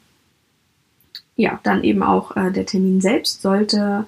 Ja, 1.36 1.60
dann 1.64 1.84
eben 1.84 2.02
auch 2.02 2.36
äh, 2.38 2.50
der 2.52 2.66
Termin 2.66 3.02
selbst 3.02 3.42
sollte 3.42 4.08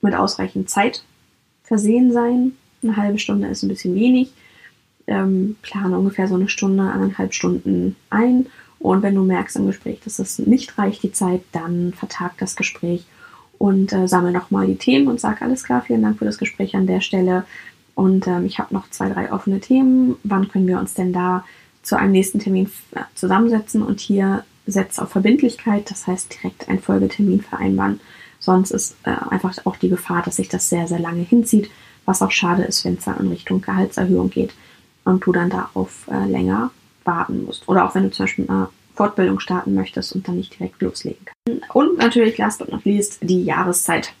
mit 0.00 0.14
ausreichend 0.14 0.70
Zeit 0.70 1.02
versehen 1.64 2.12
sein. 2.12 2.52
Eine 2.82 2.96
halbe 2.96 3.18
Stunde 3.18 3.48
ist 3.48 3.64
ein 3.64 3.68
bisschen 3.68 3.96
wenig. 3.96 4.32
Ähm, 5.08 5.56
plane 5.60 5.98
ungefähr 5.98 6.28
so 6.28 6.36
eine 6.36 6.48
Stunde, 6.48 6.84
eineinhalb 6.84 7.34
Stunden 7.34 7.96
ein. 8.10 8.46
Und 8.78 9.02
wenn 9.02 9.14
du 9.14 9.22
merkst 9.22 9.56
im 9.56 9.66
Gespräch, 9.66 10.00
dass 10.04 10.20
es 10.20 10.38
nicht 10.38 10.78
reicht, 10.78 11.02
die 11.02 11.12
Zeit, 11.12 11.42
dann 11.50 11.92
vertag 11.94 12.38
das 12.38 12.54
Gespräch 12.54 13.06
und 13.58 13.92
äh, 13.92 14.08
sammle 14.08 14.32
nochmal 14.32 14.66
die 14.66 14.76
Themen 14.76 15.08
und 15.08 15.20
sag 15.20 15.42
alles 15.42 15.64
klar, 15.64 15.82
vielen 15.82 16.02
Dank 16.02 16.18
für 16.18 16.24
das 16.24 16.38
Gespräch 16.38 16.74
an 16.74 16.86
der 16.86 17.00
Stelle. 17.00 17.44
Und 17.94 18.26
ähm, 18.26 18.44
ich 18.44 18.58
habe 18.58 18.74
noch 18.74 18.90
zwei, 18.90 19.08
drei 19.08 19.32
offene 19.32 19.60
Themen. 19.60 20.16
Wann 20.24 20.48
können 20.48 20.66
wir 20.66 20.78
uns 20.78 20.94
denn 20.94 21.12
da 21.12 21.44
zu 21.82 21.96
einem 21.96 22.12
nächsten 22.12 22.40
Termin 22.40 22.70
äh, 22.94 23.00
zusammensetzen? 23.14 23.82
Und 23.82 24.00
hier 24.00 24.44
setzt 24.66 25.00
auf 25.00 25.10
Verbindlichkeit, 25.10 25.90
das 25.90 26.06
heißt 26.06 26.34
direkt 26.34 26.68
einen 26.68 26.80
Folgetermin 26.80 27.40
vereinbaren. 27.40 28.00
Sonst 28.40 28.72
ist 28.72 28.96
äh, 29.04 29.14
einfach 29.30 29.54
auch 29.64 29.76
die 29.76 29.88
Gefahr, 29.88 30.22
dass 30.22 30.36
sich 30.36 30.48
das 30.48 30.68
sehr, 30.68 30.86
sehr 30.86 30.98
lange 30.98 31.22
hinzieht, 31.22 31.70
was 32.04 32.22
auch 32.22 32.30
schade 32.30 32.62
ist, 32.64 32.84
wenn 32.84 32.94
es 32.94 33.04
dann 33.04 33.18
in 33.18 33.28
Richtung 33.28 33.60
Gehaltserhöhung 33.60 34.30
geht 34.30 34.54
und 35.04 35.24
du 35.24 35.32
dann 35.32 35.50
darauf 35.50 36.08
äh, 36.10 36.28
länger 36.28 36.70
warten 37.04 37.44
musst. 37.44 37.68
Oder 37.68 37.84
auch 37.84 37.94
wenn 37.94 38.04
du 38.04 38.10
zum 38.10 38.24
Beispiel 38.24 38.48
eine 38.48 38.68
Fortbildung 38.94 39.40
starten 39.40 39.74
möchtest 39.74 40.14
und 40.14 40.26
dann 40.28 40.36
nicht 40.36 40.58
direkt 40.58 40.80
loslegen 40.80 41.26
kannst. 41.26 41.74
Und 41.74 41.98
natürlich, 41.98 42.38
last 42.38 42.58
but 42.58 42.70
not 42.70 42.84
least, 42.84 43.18
die 43.22 43.44
Jahreszeit. 43.44 44.12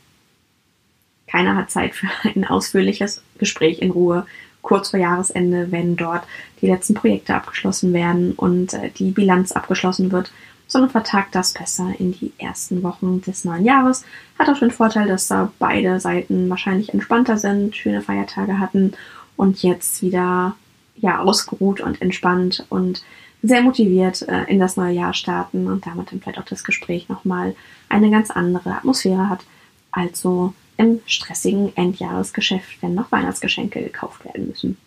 Keiner 1.26 1.56
hat 1.56 1.70
Zeit 1.70 1.94
für 1.94 2.08
ein 2.24 2.44
ausführliches 2.44 3.22
Gespräch 3.38 3.80
in 3.80 3.90
Ruhe 3.90 4.26
kurz 4.62 4.90
vor 4.90 4.98
Jahresende, 4.98 5.70
wenn 5.70 5.96
dort 5.96 6.24
die 6.60 6.66
letzten 6.66 6.94
Projekte 6.94 7.34
abgeschlossen 7.34 7.92
werden 7.92 8.32
und 8.32 8.72
äh, 8.72 8.90
die 8.90 9.10
Bilanz 9.10 9.52
abgeschlossen 9.52 10.10
wird, 10.10 10.32
sondern 10.66 10.90
vertagt 10.90 11.34
das 11.34 11.52
besser 11.52 11.92
in 11.98 12.12
die 12.12 12.32
ersten 12.38 12.82
Wochen 12.82 13.20
des 13.20 13.44
neuen 13.44 13.64
Jahres. 13.64 14.04
Hat 14.38 14.48
auch 14.48 14.58
den 14.58 14.70
Vorteil, 14.70 15.06
dass 15.06 15.28
da 15.28 15.52
beide 15.58 16.00
Seiten 16.00 16.48
wahrscheinlich 16.48 16.92
entspannter 16.92 17.36
sind, 17.36 17.76
schöne 17.76 18.02
Feiertage 18.02 18.58
hatten 18.58 18.94
und 19.36 19.62
jetzt 19.62 20.02
wieder 20.02 20.56
ja 20.96 21.20
ausgeruht 21.20 21.80
und 21.80 22.00
entspannt 22.00 22.64
und 22.70 23.02
sehr 23.44 23.62
motiviert 23.62 24.22
äh, 24.22 24.44
in 24.44 24.58
das 24.58 24.76
neue 24.76 24.94
Jahr 24.94 25.12
starten 25.12 25.66
und 25.66 25.86
damit 25.86 26.10
dann 26.10 26.20
vielleicht 26.20 26.38
auch 26.38 26.46
das 26.46 26.64
Gespräch 26.64 27.08
nochmal 27.10 27.54
eine 27.90 28.10
ganz 28.10 28.30
andere 28.30 28.70
Atmosphäre 28.70 29.28
hat 29.28 29.44
als 29.92 30.20
so 30.20 30.54
im 30.78 31.00
stressigen 31.06 31.76
Endjahresgeschäft, 31.76 32.80
wenn 32.80 32.94
noch 32.94 33.12
Weihnachtsgeschenke 33.12 33.82
gekauft 33.82 34.24
werden 34.24 34.48
müssen. 34.48 34.78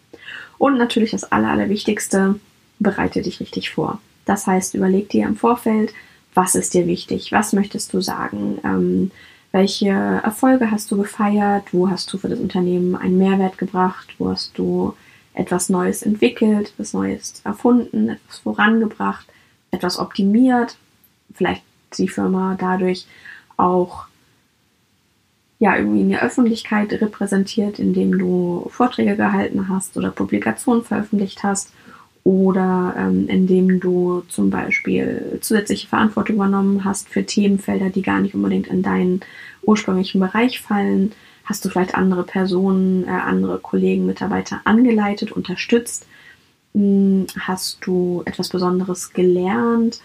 Und 0.57 0.77
natürlich 0.77 1.11
das 1.11 1.31
Aller, 1.31 1.51
Allerwichtigste, 1.51 2.39
bereite 2.79 3.21
dich 3.21 3.39
richtig 3.39 3.69
vor. 3.69 4.01
Das 4.25 4.47
heißt, 4.47 4.73
überleg 4.73 5.09
dir 5.09 5.27
im 5.27 5.37
Vorfeld, 5.37 5.93
was 6.33 6.55
ist 6.55 6.73
dir 6.73 6.87
wichtig, 6.87 7.31
was 7.31 7.53
möchtest 7.53 7.93
du 7.93 8.01
sagen, 8.01 8.59
ähm, 8.63 9.11
welche 9.51 9.89
Erfolge 9.89 10.71
hast 10.71 10.91
du 10.91 10.97
gefeiert, 10.97 11.73
wo 11.73 11.89
hast 11.89 12.11
du 12.11 12.17
für 12.17 12.27
das 12.27 12.39
Unternehmen 12.39 12.95
einen 12.95 13.17
Mehrwert 13.17 13.57
gebracht, 13.57 14.15
wo 14.17 14.29
hast 14.31 14.57
du 14.57 14.93
etwas 15.37 15.69
Neues 15.69 16.01
entwickelt, 16.01 16.69
etwas 16.73 16.93
Neues 16.93 17.41
erfunden, 17.43 18.09
etwas 18.09 18.39
vorangebracht, 18.39 19.27
etwas 19.71 19.99
optimiert, 19.99 20.77
vielleicht 21.33 21.63
die 21.97 22.07
Firma 22.07 22.55
dadurch 22.59 23.05
auch 23.55 24.05
ja 25.59 25.75
irgendwie 25.75 26.01
in 26.01 26.09
der 26.09 26.23
Öffentlichkeit 26.23 26.91
repräsentiert, 26.91 27.79
indem 27.79 28.17
du 28.17 28.67
Vorträge 28.71 29.15
gehalten 29.15 29.69
hast 29.69 29.95
oder 29.97 30.11
Publikationen 30.11 30.83
veröffentlicht 30.83 31.43
hast 31.43 31.71
oder 32.23 32.95
ähm, 32.97 33.27
indem 33.29 33.79
du 33.79 34.23
zum 34.29 34.49
Beispiel 34.49 35.39
zusätzliche 35.41 35.87
Verantwortung 35.87 36.35
übernommen 36.37 36.83
hast 36.83 37.09
für 37.09 37.25
Themenfelder, 37.25 37.89
die 37.89 38.01
gar 38.01 38.19
nicht 38.19 38.35
unbedingt 38.35 38.67
in 38.67 38.81
deinen 38.81 39.21
ursprünglichen 39.63 40.19
Bereich 40.19 40.61
fallen 40.61 41.13
Hast 41.47 41.63
du 41.63 41.69
vielleicht 41.69 41.95
andere 41.95 42.23
Personen, 42.23 43.05
äh, 43.05 43.11
andere 43.11 43.57
Kollegen, 43.59 44.05
Mitarbeiter 44.05 44.59
angeleitet, 44.65 45.31
unterstützt? 45.31 46.05
Hm, 46.73 47.25
hast 47.39 47.79
du 47.85 48.21
etwas 48.25 48.49
Besonderes 48.49 49.13
gelernt? 49.13 50.01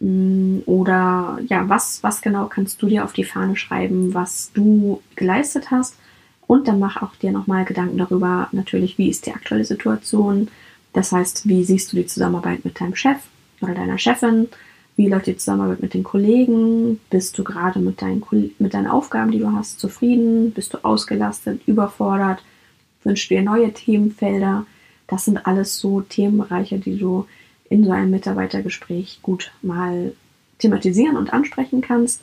Hm, 0.00 0.62
oder 0.64 1.38
ja, 1.48 1.68
was, 1.68 2.02
was 2.02 2.22
genau 2.22 2.46
kannst 2.46 2.80
du 2.80 2.86
dir 2.86 3.04
auf 3.04 3.12
die 3.12 3.24
Fahne 3.24 3.56
schreiben, 3.56 4.14
was 4.14 4.52
du 4.54 5.02
geleistet 5.16 5.70
hast? 5.70 5.96
Und 6.46 6.66
dann 6.66 6.78
mach 6.78 7.02
auch 7.02 7.14
dir 7.16 7.30
nochmal 7.30 7.66
Gedanken 7.66 7.98
darüber, 7.98 8.48
natürlich, 8.52 8.96
wie 8.96 9.10
ist 9.10 9.26
die 9.26 9.32
aktuelle 9.32 9.64
Situation? 9.64 10.48
Das 10.94 11.12
heißt, 11.12 11.46
wie 11.46 11.64
siehst 11.64 11.92
du 11.92 11.96
die 11.96 12.06
Zusammenarbeit 12.06 12.64
mit 12.64 12.80
deinem 12.80 12.96
Chef 12.96 13.18
oder 13.60 13.74
deiner 13.74 13.98
Chefin? 13.98 14.48
Wie 14.96 15.08
läuft 15.08 15.26
die 15.26 15.36
Zusammenarbeit 15.36 15.82
mit 15.82 15.94
den 15.94 16.04
Kollegen? 16.04 17.00
Bist 17.10 17.36
du 17.36 17.44
gerade 17.44 17.80
mit 17.80 18.00
deinen, 18.00 18.22
mit 18.58 18.74
deinen 18.74 18.86
Aufgaben, 18.86 19.32
die 19.32 19.40
du 19.40 19.52
hast, 19.52 19.80
zufrieden? 19.80 20.52
Bist 20.52 20.72
du 20.74 20.84
ausgelastet, 20.84 21.62
überfordert? 21.66 22.42
Wünschst 23.02 23.30
dir 23.30 23.42
neue 23.42 23.72
Themenfelder? 23.72 24.66
Das 25.08 25.24
sind 25.24 25.46
alles 25.46 25.78
so 25.78 26.00
Themenbereiche, 26.00 26.78
die 26.78 26.96
du 26.96 27.26
in 27.68 27.84
so 27.84 27.90
einem 27.90 28.10
Mitarbeitergespräch 28.10 29.18
gut 29.22 29.50
mal 29.62 30.12
thematisieren 30.58 31.16
und 31.16 31.32
ansprechen 31.32 31.80
kannst. 31.80 32.22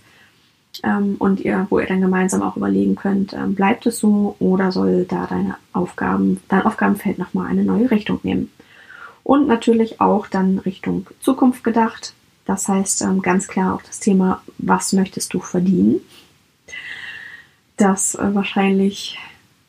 Ähm, 0.84 1.16
und 1.20 1.42
ihr, 1.42 1.68
wo 1.70 1.80
ihr 1.80 1.88
dann 1.88 2.00
gemeinsam 2.00 2.42
auch 2.42 2.56
überlegen 2.56 2.96
könnt, 2.96 3.34
ähm, 3.34 3.56
bleibt 3.56 3.86
es 3.86 4.00
so 4.00 4.38
oder 4.40 4.72
soll 4.72 5.04
da 5.04 5.28
deine 5.28 5.58
Aufgaben, 5.74 6.40
dein 6.48 6.66
Aufgabenfeld 6.66 7.20
nochmal 7.20 7.48
eine 7.48 7.66
neue 7.66 7.92
Richtung 7.92 8.22
nehmen? 8.24 8.50
Und 9.24 9.48
natürlich 9.48 10.00
auch 10.00 10.28
dann 10.28 10.60
Richtung 10.60 11.08
Zukunft 11.20 11.64
gedacht. 11.64 12.14
Das 12.46 12.68
heißt 12.68 13.02
ähm, 13.04 13.22
ganz 13.22 13.48
klar 13.48 13.76
auch 13.76 13.82
das 13.82 14.00
Thema, 14.00 14.42
was 14.58 14.94
möchtest 14.94 15.34
du 15.34 15.40
verdienen? 15.40 16.02
Das 17.78 18.16
äh, 18.16 18.34
wahrscheinlich 18.34 19.18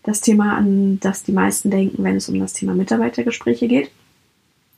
das 0.03 0.21
Thema, 0.21 0.57
an 0.57 0.99
das 1.01 1.23
die 1.23 1.33
meisten 1.33 1.71
denken, 1.71 2.03
wenn 2.03 2.17
es 2.17 2.29
um 2.29 2.39
das 2.41 2.53
Thema 2.53 2.75
Mitarbeitergespräche 2.75 3.69
geht. 3.69 3.91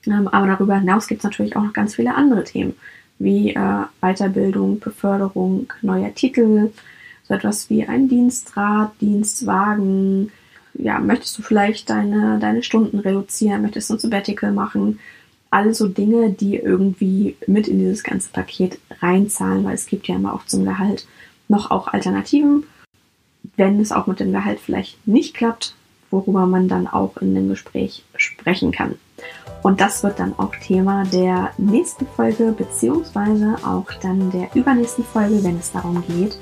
Ähm, 0.07 0.29
aber 0.29 0.47
darüber 0.47 0.79
hinaus 0.79 1.07
gibt 1.07 1.21
es 1.21 1.25
natürlich 1.25 1.57
auch 1.57 1.63
noch 1.63 1.73
ganz 1.73 1.95
viele 1.95 2.15
andere 2.15 2.45
Themen, 2.45 2.75
wie 3.19 3.55
äh, 3.55 3.85
Weiterbildung, 4.01 4.81
Beförderung, 4.81 5.73
neuer 5.83 6.15
Titel, 6.15 6.71
so 7.27 7.35
etwas 7.35 7.71
wie 7.71 7.87
ein 7.87 8.09
Dienstrad, 8.09 8.93
Dienstwagen. 9.01 10.31
Ja, 10.75 10.99
möchtest 10.99 11.39
du 11.39 11.43
vielleicht 11.43 11.89
deine, 11.89 12.39
deine 12.39 12.63
Stunden 12.63 12.99
reduzieren? 12.99 13.63
Möchtest 13.63 13.89
du 13.89 13.95
ein 13.95 14.01
Sabbatical 14.01 14.53
machen? 14.53 14.99
Also 15.55 15.87
Dinge, 15.87 16.31
die 16.31 16.57
irgendwie 16.57 17.37
mit 17.47 17.69
in 17.69 17.79
dieses 17.79 18.03
ganze 18.03 18.29
Paket 18.31 18.81
reinzahlen, 19.01 19.63
weil 19.63 19.77
es 19.77 19.87
gibt 19.87 20.09
ja 20.09 20.17
immer 20.17 20.35
auch 20.35 20.45
zum 20.47 20.65
Gehalt 20.65 21.07
noch 21.47 21.71
auch 21.71 21.87
Alternativen. 21.87 22.65
Wenn 23.57 23.79
es 23.79 23.93
auch 23.93 24.09
mit 24.09 24.19
dem 24.19 24.33
Gehalt 24.33 24.59
vielleicht 24.59 25.07
nicht 25.07 25.33
klappt, 25.33 25.77
worüber 26.11 26.47
man 26.47 26.67
dann 26.67 26.89
auch 26.89 27.19
in 27.19 27.37
dem 27.37 27.49
Gespräch 27.49 28.05
sprechen 28.17 28.73
kann. 28.73 28.97
Und 29.63 29.81
das 29.81 30.03
wird 30.03 30.19
dann 30.19 30.37
auch 30.37 30.57
Thema 30.57 31.05
der 31.05 31.53
nächsten 31.57 32.07
Folge, 32.09 32.53
beziehungsweise 32.57 33.57
auch 33.65 33.87
dann 34.03 34.33
der 34.33 34.49
übernächsten 34.55 35.05
Folge, 35.05 35.45
wenn 35.45 35.59
es 35.59 35.71
darum 35.71 36.03
geht, 36.09 36.37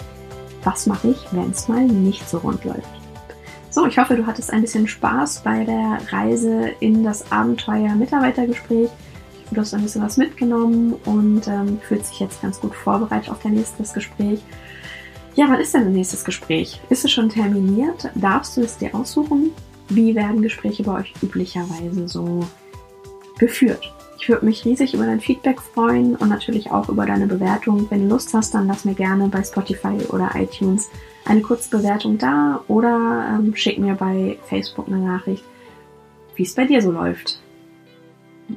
was 0.64 0.86
mache 0.86 1.08
ich, 1.08 1.18
wenn 1.32 1.50
es 1.50 1.68
mal 1.68 1.84
nicht 1.84 2.26
so 2.26 2.38
rund 2.38 2.64
läuft. 2.64 3.01
So, 3.72 3.86
ich 3.86 3.98
hoffe, 3.98 4.16
du 4.16 4.26
hattest 4.26 4.52
ein 4.52 4.60
bisschen 4.60 4.86
Spaß 4.86 5.40
bei 5.44 5.64
der 5.64 5.98
Reise 6.10 6.72
in 6.80 7.02
das 7.02 7.32
Abenteuer 7.32 7.94
Mitarbeitergespräch. 7.94 8.90
Du 9.50 9.60
hast 9.62 9.72
ein 9.72 9.80
bisschen 9.80 10.02
was 10.02 10.18
mitgenommen 10.18 10.92
und 11.06 11.48
ähm, 11.48 11.80
fühlt 11.80 12.04
sich 12.04 12.20
jetzt 12.20 12.42
ganz 12.42 12.60
gut 12.60 12.74
vorbereitet 12.74 13.30
auf 13.30 13.42
dein 13.42 13.54
nächstes 13.54 13.94
Gespräch. 13.94 14.40
Ja, 15.36 15.46
wann 15.48 15.58
ist 15.58 15.72
denn 15.72 15.84
dein 15.84 15.94
nächstes 15.94 16.22
Gespräch? 16.22 16.82
Ist 16.90 17.06
es 17.06 17.12
schon 17.12 17.30
terminiert? 17.30 18.10
Darfst 18.14 18.58
du 18.58 18.60
es 18.60 18.76
dir 18.76 18.94
aussuchen? 18.94 19.52
Wie 19.88 20.14
werden 20.14 20.42
Gespräche 20.42 20.82
bei 20.82 21.00
euch 21.00 21.14
üblicherweise 21.22 22.06
so 22.08 22.46
geführt? 23.38 23.90
Ich 24.22 24.28
würde 24.28 24.46
mich 24.46 24.64
riesig 24.64 24.94
über 24.94 25.04
dein 25.04 25.18
Feedback 25.18 25.60
freuen 25.60 26.14
und 26.14 26.28
natürlich 26.28 26.70
auch 26.70 26.88
über 26.88 27.06
deine 27.06 27.26
Bewertung. 27.26 27.90
Wenn 27.90 28.08
du 28.08 28.14
Lust 28.14 28.32
hast, 28.34 28.54
dann 28.54 28.68
lass 28.68 28.84
mir 28.84 28.94
gerne 28.94 29.26
bei 29.26 29.42
Spotify 29.42 29.96
oder 30.10 30.30
iTunes 30.36 30.90
eine 31.24 31.40
kurze 31.40 31.76
Bewertung 31.76 32.18
da 32.18 32.62
oder 32.68 33.34
ähm, 33.34 33.56
schick 33.56 33.80
mir 33.80 33.94
bei 33.94 34.38
Facebook 34.46 34.86
eine 34.86 34.98
Nachricht, 34.98 35.42
wie 36.36 36.44
es 36.44 36.54
bei 36.54 36.66
dir 36.66 36.80
so 36.80 36.92
läuft. 36.92 37.40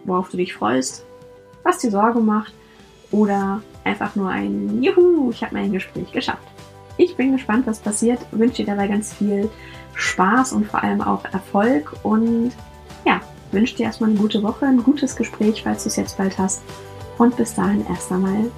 Worauf 0.03 0.29
du 0.29 0.37
dich 0.37 0.53
freust, 0.53 1.03
was 1.63 1.79
dir 1.79 1.89
Sorge 1.89 2.19
macht 2.19 2.53
oder 3.09 3.63
einfach 3.83 4.15
nur 4.15 4.29
ein 4.29 4.83
Juhu, 4.83 5.31
ich 5.31 5.43
habe 5.43 5.55
mein 5.55 5.71
Gespräch 5.71 6.11
geschafft. 6.11 6.47
Ich 6.97 7.15
bin 7.15 7.31
gespannt, 7.31 7.65
was 7.65 7.79
passiert, 7.79 8.19
wünsche 8.29 8.57
dir 8.57 8.67
dabei 8.67 8.87
ganz 8.87 9.15
viel 9.15 9.49
Spaß 9.95 10.53
und 10.53 10.67
vor 10.67 10.83
allem 10.83 11.01
auch 11.01 11.25
Erfolg 11.25 11.91
und 12.03 12.51
ja, 13.03 13.19
wünsche 13.55 13.75
dir 13.75 13.85
erstmal 13.87 14.11
eine 14.11 14.19
gute 14.19 14.43
Woche, 14.43 14.65
ein 14.65 14.83
gutes 14.83 15.15
Gespräch, 15.15 15.63
falls 15.63 15.83
du 15.83 15.89
es 15.89 15.95
jetzt 15.95 16.17
bald 16.17 16.37
hast. 16.37 16.61
Und 17.17 17.35
bis 17.37 17.55
dahin 17.55 17.85
erst 17.87 18.11
einmal 18.11 18.51